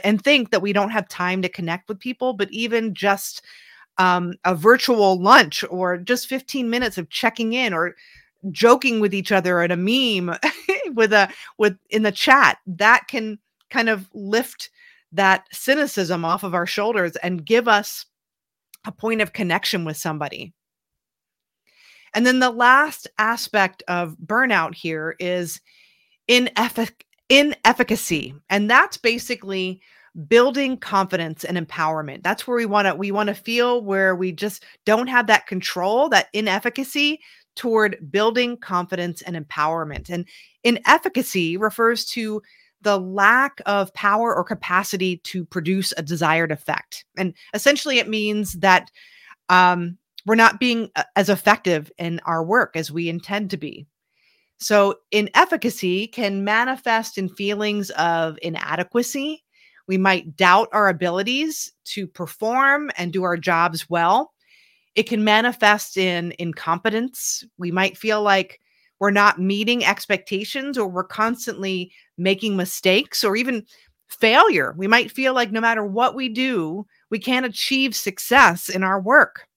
and 0.02 0.22
think 0.22 0.50
that 0.50 0.62
we 0.62 0.72
don't 0.72 0.90
have 0.90 1.08
time 1.08 1.42
to 1.42 1.48
connect 1.48 1.88
with 1.88 2.00
people, 2.00 2.32
but 2.32 2.50
even 2.50 2.94
just 2.94 3.42
um, 3.98 4.34
a 4.44 4.54
virtual 4.54 5.20
lunch 5.20 5.64
or 5.70 5.98
just 5.98 6.26
15 6.26 6.68
minutes 6.68 6.98
of 6.98 7.10
checking 7.10 7.52
in 7.52 7.72
or 7.72 7.94
joking 8.50 9.00
with 9.00 9.14
each 9.14 9.32
other 9.32 9.60
at 9.60 9.72
a 9.72 9.76
meme 9.76 10.36
with 10.94 11.12
a 11.12 11.30
with 11.58 11.76
in 11.90 12.02
the 12.02 12.12
chat 12.12 12.58
that 12.66 13.06
can 13.08 13.38
kind 13.70 13.88
of 13.88 14.08
lift 14.12 14.70
that 15.12 15.46
cynicism 15.52 16.24
off 16.24 16.42
of 16.42 16.54
our 16.54 16.66
shoulders 16.66 17.16
and 17.16 17.46
give 17.46 17.68
us 17.68 18.06
a 18.86 18.92
point 18.92 19.22
of 19.22 19.32
connection 19.32 19.84
with 19.84 19.96
somebody. 19.96 20.52
And 22.14 22.26
then 22.26 22.38
the 22.38 22.50
last 22.50 23.08
aspect 23.18 23.82
of 23.88 24.16
burnout 24.24 24.74
here 24.74 25.16
is 25.18 25.60
ineffic- 26.28 27.02
inefficacy. 27.28 28.34
And 28.50 28.70
that's 28.70 28.96
basically 28.96 29.80
building 30.28 30.76
confidence 30.76 31.44
and 31.44 31.58
empowerment. 31.58 32.22
That's 32.22 32.46
where 32.46 32.56
we 32.56 32.66
want 32.66 32.86
to 32.86 32.94
we 32.94 33.10
want 33.10 33.28
to 33.28 33.34
feel 33.34 33.82
where 33.82 34.14
we 34.14 34.32
just 34.32 34.64
don't 34.84 35.08
have 35.08 35.26
that 35.26 35.46
control, 35.46 36.08
that 36.10 36.28
inefficacy 36.32 37.20
toward 37.56 37.96
building 38.10 38.56
confidence 38.56 39.22
and 39.22 39.36
empowerment. 39.36 40.10
And 40.10 40.26
inefficacy 40.62 41.56
refers 41.56 42.04
to 42.06 42.42
the 42.82 42.98
lack 42.98 43.60
of 43.66 43.94
power 43.94 44.34
or 44.34 44.44
capacity 44.44 45.16
to 45.18 45.44
produce 45.44 45.92
a 45.96 46.02
desired 46.02 46.52
effect. 46.52 47.04
And 47.16 47.34
essentially 47.54 47.98
it 47.98 48.08
means 48.08 48.52
that 48.54 48.90
um, 49.48 49.98
we're 50.26 50.34
not 50.34 50.60
being 50.60 50.90
uh, 50.94 51.04
as 51.16 51.28
effective 51.28 51.90
in 51.98 52.20
our 52.26 52.44
work 52.44 52.76
as 52.76 52.90
we 52.90 53.08
intend 53.08 53.50
to 53.50 53.56
be. 53.56 53.86
So, 54.58 54.96
inefficacy 55.10 56.06
can 56.06 56.44
manifest 56.44 57.18
in 57.18 57.28
feelings 57.28 57.90
of 57.90 58.38
inadequacy. 58.42 59.44
We 59.86 59.98
might 59.98 60.36
doubt 60.36 60.68
our 60.72 60.88
abilities 60.88 61.72
to 61.86 62.06
perform 62.06 62.90
and 62.96 63.12
do 63.12 63.24
our 63.24 63.36
jobs 63.36 63.90
well. 63.90 64.32
It 64.94 65.04
can 65.04 65.24
manifest 65.24 65.96
in 65.96 66.34
incompetence. 66.38 67.44
We 67.58 67.72
might 67.72 67.98
feel 67.98 68.22
like 68.22 68.60
we're 69.00 69.10
not 69.10 69.40
meeting 69.40 69.84
expectations 69.84 70.78
or 70.78 70.88
we're 70.88 71.04
constantly 71.04 71.92
making 72.16 72.56
mistakes 72.56 73.24
or 73.24 73.36
even 73.36 73.66
failure. 74.08 74.74
We 74.78 74.86
might 74.86 75.10
feel 75.10 75.34
like 75.34 75.52
no 75.52 75.60
matter 75.60 75.84
what 75.84 76.14
we 76.14 76.28
do, 76.28 76.86
we 77.10 77.18
can't 77.18 77.46
achieve 77.46 77.96
success 77.96 78.68
in 78.68 78.84
our 78.84 79.00
work. 79.00 79.48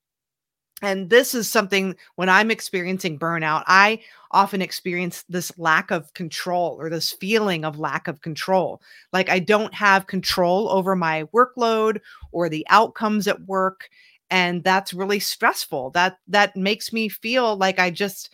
And 0.83 1.09
this 1.09 1.33
is 1.33 1.49
something 1.49 1.95
when 2.15 2.29
I'm 2.29 2.51
experiencing 2.51 3.17
burnout, 3.17 3.63
I 3.65 3.99
often 4.29 4.61
experience 4.61 5.23
this 5.27 5.57
lack 5.57 5.89
of 5.89 6.13
control 6.13 6.75
or 6.79 6.89
this 6.89 7.11
feeling 7.11 7.65
of 7.65 7.79
lack 7.79 8.07
of 8.07 8.21
control. 8.21 8.81
Like 9.11 9.27
I 9.29 9.39
don't 9.39 9.73
have 9.73 10.05
control 10.05 10.69
over 10.69 10.95
my 10.95 11.23
workload 11.33 11.99
or 12.31 12.47
the 12.47 12.65
outcomes 12.69 13.27
at 13.27 13.41
work 13.41 13.89
and 14.29 14.63
that's 14.63 14.93
really 14.93 15.19
stressful. 15.19 15.91
That 15.91 16.19
that 16.27 16.55
makes 16.55 16.93
me 16.93 17.09
feel 17.09 17.55
like 17.55 17.79
I 17.79 17.89
just 17.89 18.29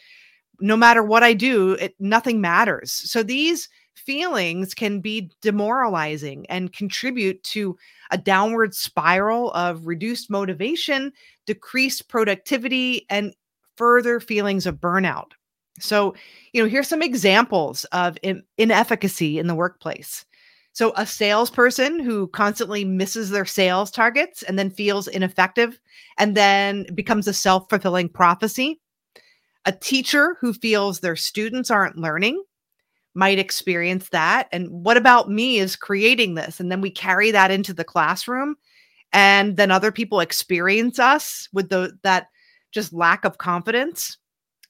no 0.59 0.75
matter 0.75 1.03
what 1.03 1.23
I 1.23 1.33
do, 1.33 1.73
it 1.73 1.95
nothing 1.99 2.41
matters. 2.41 2.91
So 2.91 3.23
these 3.23 3.69
feelings 3.95 4.73
can 4.73 4.99
be 4.99 5.31
demoralizing 5.41 6.45
and 6.49 6.73
contribute 6.73 7.43
to 7.43 7.77
a 8.11 8.17
downward 8.17 8.75
spiral 8.75 9.51
of 9.51 9.87
reduced 9.87 10.29
motivation, 10.29 11.11
decreased 11.45 12.07
productivity, 12.09 13.05
and 13.09 13.33
further 13.77 14.19
feelings 14.19 14.65
of 14.65 14.75
burnout. 14.75 15.31
So, 15.79 16.13
you 16.53 16.61
know, 16.61 16.69
here's 16.69 16.87
some 16.87 17.01
examples 17.01 17.85
of 17.85 18.17
in- 18.21 18.43
inefficacy 18.57 19.39
in 19.39 19.47
the 19.47 19.55
workplace. 19.55 20.25
So, 20.71 20.91
a 20.95 21.05
salesperson 21.05 21.99
who 21.99 22.27
constantly 22.27 22.83
misses 22.83 23.29
their 23.29 23.45
sales 23.45 23.91
targets 23.91 24.43
and 24.43 24.57
then 24.57 24.71
feels 24.71 25.07
ineffective 25.07 25.79
and 26.17 26.35
then 26.35 26.85
becomes 26.95 27.27
a 27.27 27.33
self 27.33 27.69
fulfilling 27.69 28.09
prophecy. 28.09 28.79
A 29.65 29.71
teacher 29.71 30.35
who 30.41 30.53
feels 30.53 30.99
their 30.99 31.15
students 31.15 31.71
aren't 31.71 31.97
learning 31.97 32.43
might 33.15 33.39
experience 33.39 34.09
that. 34.09 34.47
And 34.51 34.69
what 34.69 34.97
about 34.97 35.29
me 35.29 35.59
is 35.59 35.75
creating 35.75 36.35
this? 36.35 36.59
And 36.59 36.71
then 36.71 36.81
we 36.81 36.89
carry 36.89 37.31
that 37.31 37.51
into 37.51 37.73
the 37.73 37.83
classroom. 37.83 38.55
And 39.11 39.57
then 39.57 39.69
other 39.69 39.91
people 39.91 40.19
experience 40.19 40.97
us 40.97 41.47
with 41.53 41.69
the 41.69 41.97
that 42.03 42.27
just 42.71 42.93
lack 42.93 43.25
of 43.25 43.37
confidence. 43.37 44.17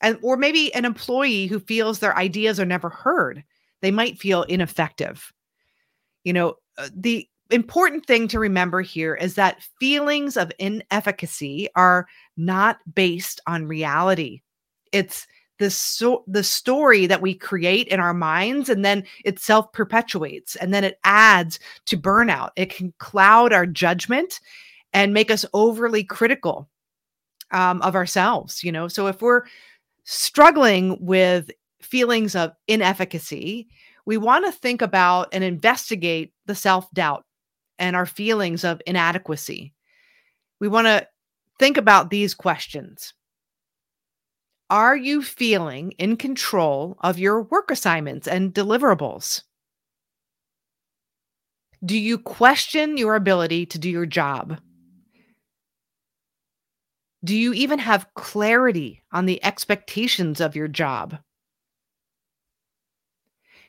And 0.01 0.17
or 0.21 0.35
maybe 0.35 0.73
an 0.75 0.83
employee 0.83 1.47
who 1.47 1.59
feels 1.59 1.99
their 1.99 2.15
ideas 2.17 2.59
are 2.59 2.65
never 2.65 2.89
heard. 2.89 3.43
They 3.81 3.91
might 3.91 4.19
feel 4.19 4.43
ineffective. 4.43 5.31
You 6.25 6.33
know, 6.33 6.55
uh, 6.77 6.89
the 6.93 7.27
important 7.51 8.05
thing 8.05 8.27
to 8.29 8.39
remember 8.39 8.81
here 8.81 9.15
is 9.15 9.35
that 9.35 9.61
feelings 9.79 10.35
of 10.35 10.51
inefficacy 10.59 11.69
are 11.75 12.07
not 12.35 12.79
based 12.93 13.39
on 13.47 13.67
reality. 13.67 14.41
It's 14.91 15.27
the 15.63 15.71
so 15.71 16.23
the 16.27 16.43
story 16.43 17.07
that 17.07 17.21
we 17.21 17.33
create 17.33 17.87
in 17.87 17.99
our 17.99 18.13
minds 18.13 18.69
and 18.69 18.83
then 18.83 19.03
it 19.23 19.39
self 19.39 19.71
perpetuates 19.71 20.55
and 20.57 20.73
then 20.73 20.83
it 20.83 20.99
adds 21.03 21.59
to 21.85 21.97
burnout. 21.97 22.49
It 22.55 22.69
can 22.69 22.93
cloud 22.99 23.53
our 23.53 23.65
judgment 23.65 24.39
and 24.91 25.13
make 25.13 25.31
us 25.31 25.45
overly 25.53 26.03
critical 26.03 26.69
um, 27.51 27.81
of 27.81 27.95
ourselves 27.95 28.63
you 28.63 28.71
know? 28.71 28.87
So 28.87 29.07
if 29.07 29.21
we're 29.21 29.43
struggling 30.03 30.97
with 30.99 31.49
feelings 31.81 32.35
of 32.35 32.51
inefficacy 32.67 33.67
we 34.05 34.17
want 34.17 34.45
to 34.45 34.51
think 34.51 34.81
about 34.81 35.29
and 35.31 35.43
investigate 35.43 36.33
the 36.45 36.55
self 36.55 36.91
doubt 36.91 37.25
and 37.79 37.95
our 37.95 38.05
feelings 38.05 38.63
of 38.63 38.81
inadequacy. 38.85 39.73
We 40.59 40.67
want 40.67 40.87
to 40.87 41.07
think 41.59 41.77
about 41.77 42.09
these 42.09 42.33
questions 42.33 43.13
are 44.69 44.95
you 44.95 45.21
feeling 45.21 45.91
in 45.91 46.17
control 46.17 46.97
of 47.01 47.19
your 47.19 47.43
work 47.43 47.69
assignments 47.69 48.27
and 48.27 48.53
deliverables? 48.53 49.43
Do 51.85 51.97
you 51.97 52.17
question 52.17 52.97
your 52.97 53.15
ability 53.15 53.65
to 53.67 53.77
do 53.77 53.89
your 53.89 54.05
job? 54.05 54.59
Do 57.23 57.35
you 57.35 57.53
even 57.53 57.79
have 57.79 58.13
clarity 58.15 59.03
on 59.11 59.25
the 59.25 59.43
expectations 59.43 60.41
of 60.41 60.55
your 60.55 60.67
job? 60.67 61.17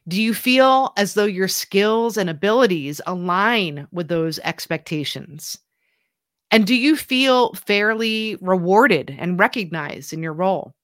Do 0.06 0.20
you 0.20 0.34
feel 0.34 0.92
as 0.96 1.14
though 1.14 1.24
your 1.24 1.48
skills 1.48 2.16
and 2.16 2.28
abilities 2.28 3.00
align 3.06 3.88
with 3.90 4.08
those 4.08 4.38
expectations? 4.40 5.58
And 6.50 6.66
do 6.66 6.74
you 6.74 6.96
feel 6.96 7.54
fairly 7.54 8.36
rewarded 8.40 9.14
and 9.18 9.40
recognized 9.40 10.12
in 10.12 10.22
your 10.22 10.34
role? 10.34 10.74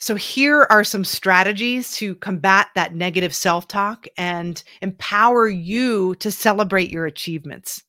So, 0.00 0.14
here 0.14 0.66
are 0.70 0.84
some 0.84 1.04
strategies 1.04 1.92
to 1.96 2.14
combat 2.16 2.68
that 2.76 2.94
negative 2.94 3.34
self 3.34 3.66
talk 3.66 4.06
and 4.16 4.62
empower 4.80 5.48
you 5.48 6.14
to 6.16 6.30
celebrate 6.30 6.90
your 6.90 7.06
achievements. 7.06 7.82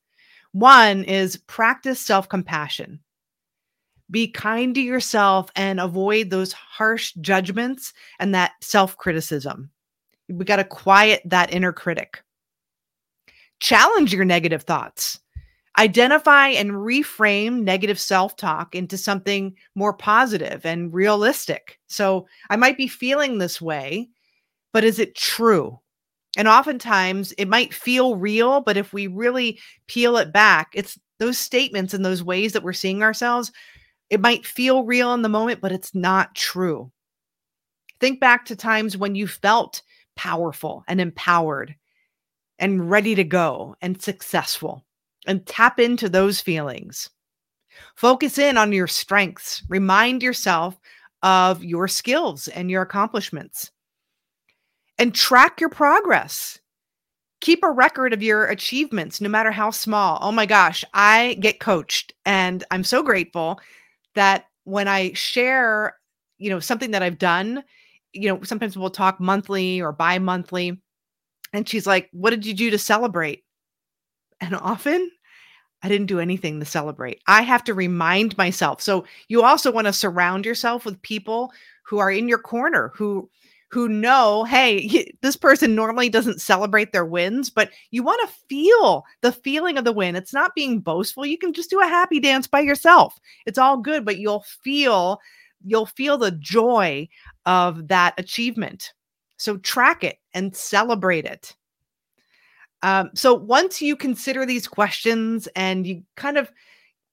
One 0.52 1.04
is 1.04 1.38
practice 1.38 2.00
self 2.00 2.28
compassion. 2.28 3.00
Be 4.10 4.28
kind 4.28 4.74
to 4.74 4.82
yourself 4.82 5.52
and 5.56 5.80
avoid 5.80 6.32
those 6.32 6.52
harsh 6.52 7.14
judgments 7.22 7.94
and 8.20 8.34
that 8.34 8.54
self 8.62 8.98
criticism. 8.98 9.70
We 10.28 10.46
got 10.46 10.56
to 10.58 10.64
quiet 10.64 11.22
that 11.26 11.54
inner 11.54 11.74
critic. 11.74 12.24
Challenge 13.60 14.14
your 14.14 14.26
negative 14.26 14.64
thoughts 14.64 15.20
identify 15.80 16.50
and 16.50 16.72
reframe 16.72 17.62
negative 17.62 18.00
self 18.00 18.36
talk 18.36 18.76
into 18.76 18.98
something 18.98 19.56
more 19.76 19.94
positive 19.94 20.66
and 20.66 20.94
realistic. 20.94 21.80
So 21.88 22.28
I 22.50 22.58
might 22.58 22.78
be 22.78 22.88
feeling 22.88 23.38
this 23.38 23.62
way, 23.62 24.10
but 24.74 24.84
is 24.84 25.00
it 25.00 25.16
true? 25.16 25.80
And 26.38 26.48
oftentimes 26.48 27.32
it 27.34 27.48
might 27.48 27.74
feel 27.74 28.18
real, 28.18 28.60
but 28.62 28.76
if 28.76 28.92
we 28.92 29.08
really 29.08 29.58
peel 29.88 30.18
it 30.18 30.34
back, 30.34 30.72
it's 30.74 31.00
those 31.18 31.38
statements 31.38 31.94
and 31.94 32.06
those 32.06 32.24
ways 32.24 32.54
that 32.54 32.64
we're 32.64 32.74
seeing 32.74 33.02
ourselves. 33.02 33.52
It 34.10 34.20
might 34.20 34.46
feel 34.46 34.84
real 34.84 35.14
in 35.14 35.22
the 35.22 35.30
moment, 35.30 35.62
but 35.62 35.72
it's 35.72 35.96
not 35.96 36.36
true. 36.36 36.92
Think 38.02 38.20
back 38.20 38.46
to 38.46 38.56
times 38.56 38.98
when 38.98 39.16
you 39.16 39.28
felt 39.28 39.82
powerful 40.16 40.84
and 40.88 41.00
empowered 41.00 41.76
and 42.58 42.90
ready 42.90 43.16
to 43.16 43.24
go 43.24 43.76
and 43.82 44.02
successful 44.02 44.86
and 45.30 45.46
tap 45.46 45.80
into 45.80 46.10
those 46.10 46.42
feelings. 46.42 47.08
Focus 47.96 48.40
in 48.40 48.58
on 48.58 48.74
your 48.74 48.88
strengths. 48.88 49.62
Remind 49.70 50.24
yourself 50.24 50.78
of 51.22 51.64
your 51.64 51.88
skills 51.88 52.48
and 52.48 52.72
your 52.72 52.82
accomplishments. 52.82 53.72
And 54.98 55.14
track 55.14 55.62
your 55.62 55.70
progress. 55.70 56.60
Keep 57.42 57.64
a 57.64 57.72
record 57.72 58.12
of 58.12 58.24
your 58.24 58.48
achievements, 58.48 59.22
no 59.22 59.30
matter 59.30 59.52
how 59.52 59.70
small. 59.70 60.18
Oh 60.20 60.32
my 60.32 60.48
gosh, 60.48 60.84
I 60.94 61.38
get 61.40 61.60
coached, 61.60 62.12
and 62.26 62.66
I'm 62.72 62.84
so 62.84 63.02
grateful 63.02 63.62
that 64.16 64.46
when 64.64 64.88
I 64.88 65.14
share, 65.14 65.96
you 66.38 66.50
know, 66.50 66.60
something 66.60 66.92
that 66.92 67.04
I've 67.04 67.20
done, 67.20 67.64
you 68.12 68.28
know, 68.28 68.42
sometimes 68.44 68.78
we'll 68.78 68.90
talk 68.90 69.22
monthly 69.22 69.80
or 69.80 69.94
bi 69.94 70.18
monthly. 70.18 70.82
And 71.54 71.70
she's 71.70 71.88
like, 71.88 72.10
What 72.12 72.32
did 72.32 72.46
you 72.46 72.54
do 72.54 72.72
to 72.72 72.78
celebrate? 72.78 73.44
And 74.42 74.56
often 74.56 75.10
I 75.82 75.90
didn't 75.90 76.08
do 76.08 76.20
anything 76.20 76.60
to 76.60 76.66
celebrate. 76.66 77.22
I 77.28 77.42
have 77.42 77.64
to 77.66 77.74
remind 77.74 78.38
myself. 78.38 78.82
So 78.82 79.06
you 79.28 79.44
also 79.44 79.72
want 79.72 79.88
to 79.88 79.94
surround 79.94 80.46
yourself 80.46 80.86
with 80.86 81.02
people 81.02 81.52
who 81.84 82.00
are 82.00 82.12
in 82.12 82.28
your 82.28 82.40
corner, 82.40 82.92
who 82.96 83.30
who 83.72 83.88
know, 83.88 84.44
hey, 84.46 85.12
this 85.22 85.36
person 85.36 85.76
normally 85.76 86.10
doesn't 86.10 86.42
celebrate 86.42 86.92
their 86.92 87.06
wins, 87.06 87.52
but 87.52 87.70
you 87.92 88.02
want 88.02 88.20
to 88.28 88.36
feel 88.50 89.06
the 89.22 89.32
feeling 89.32 89.78
of 89.78 89.84
the 89.86 89.92
win. 89.92 90.16
It's 90.16 90.34
not 90.34 90.56
being 90.56 90.80
boastful. 90.80 91.26
You 91.26 91.38
can 91.38 91.54
just 91.54 91.70
do 91.70 91.80
a 91.80 91.88
happy 91.88 92.20
dance 92.20 92.48
by 92.48 92.62
yourself. 92.62 93.20
It's 93.46 93.60
all 93.60 93.78
good, 93.78 94.06
but 94.06 94.18
you'll 94.18 94.44
feel 94.64 95.20
you'll 95.64 95.86
feel 95.86 96.18
the 96.18 96.32
joy 96.32 97.08
of 97.46 97.90
that 97.90 98.16
achievement. 98.18 98.94
So 99.38 99.58
track 99.58 100.04
it 100.04 100.18
and 100.34 100.56
celebrate 100.56 101.26
it. 101.26 101.56
Um, 102.82 103.10
so 103.14 103.34
once 103.34 103.82
you 103.82 103.96
consider 103.96 104.46
these 104.46 104.68
questions 104.68 105.48
and 105.56 105.86
you 105.86 106.04
kind 106.16 106.38
of 106.38 106.52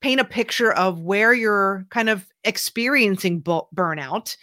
paint 0.01 0.21
a 0.21 0.25
picture 0.25 0.73
of 0.73 1.01
where 1.01 1.33
you're 1.33 1.87
kind 1.91 2.09
of 2.09 2.27
experiencing 2.45 3.41
bu- 3.41 3.63
burnout, 3.75 4.37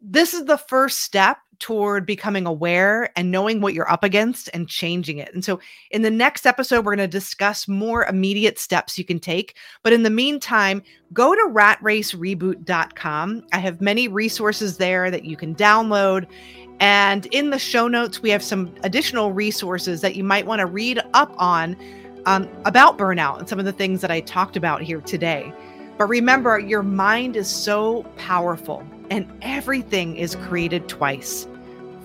this 0.00 0.32
is 0.32 0.46
the 0.46 0.58
first 0.58 1.02
step 1.02 1.38
toward 1.60 2.04
becoming 2.06 2.46
aware 2.46 3.10
and 3.16 3.30
knowing 3.30 3.60
what 3.60 3.74
you're 3.74 3.90
up 3.90 4.02
against 4.02 4.50
and 4.52 4.68
changing 4.68 5.18
it. 5.18 5.32
And 5.32 5.44
so, 5.44 5.60
in 5.90 6.02
the 6.02 6.10
next 6.10 6.46
episode, 6.46 6.84
we're 6.84 6.96
going 6.96 7.08
to 7.08 7.18
discuss 7.18 7.68
more 7.68 8.04
immediate 8.06 8.58
steps 8.58 8.98
you 8.98 9.04
can 9.04 9.20
take. 9.20 9.56
But 9.82 9.92
in 9.92 10.02
the 10.02 10.10
meantime, 10.10 10.82
go 11.12 11.34
to 11.34 11.50
ratracereboot.com. 11.52 13.46
I 13.52 13.58
have 13.58 13.80
many 13.80 14.08
resources 14.08 14.78
there 14.78 15.10
that 15.10 15.24
you 15.24 15.36
can 15.36 15.54
download. 15.54 16.26
And 16.80 17.26
in 17.26 17.50
the 17.50 17.58
show 17.58 17.86
notes, 17.88 18.22
we 18.22 18.30
have 18.30 18.42
some 18.42 18.74
additional 18.82 19.32
resources 19.32 20.00
that 20.00 20.16
you 20.16 20.24
might 20.24 20.46
want 20.46 20.60
to 20.60 20.66
read 20.66 21.00
up 21.12 21.34
on 21.36 21.76
um, 22.26 22.48
about 22.64 22.98
burnout 22.98 23.38
and 23.38 23.48
some 23.48 23.58
of 23.58 23.64
the 23.64 23.72
things 23.72 24.00
that 24.00 24.10
I 24.10 24.20
talked 24.20 24.56
about 24.56 24.82
here 24.82 25.00
today. 25.00 25.52
But 25.98 26.06
remember, 26.06 26.58
your 26.58 26.82
mind 26.82 27.36
is 27.36 27.48
so 27.48 28.04
powerful 28.16 28.82
and 29.10 29.30
everything 29.42 30.16
is 30.16 30.36
created 30.36 30.88
twice 30.88 31.46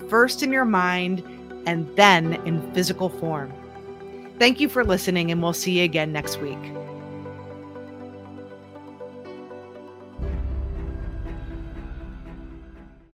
first 0.08 0.42
in 0.42 0.52
your 0.52 0.64
mind 0.64 1.22
and 1.66 1.88
then 1.96 2.34
in 2.46 2.72
physical 2.72 3.08
form. 3.08 3.52
Thank 4.38 4.60
you 4.60 4.68
for 4.68 4.84
listening, 4.84 5.30
and 5.30 5.42
we'll 5.42 5.52
see 5.52 5.78
you 5.78 5.84
again 5.84 6.12
next 6.12 6.40
week. 6.40 6.58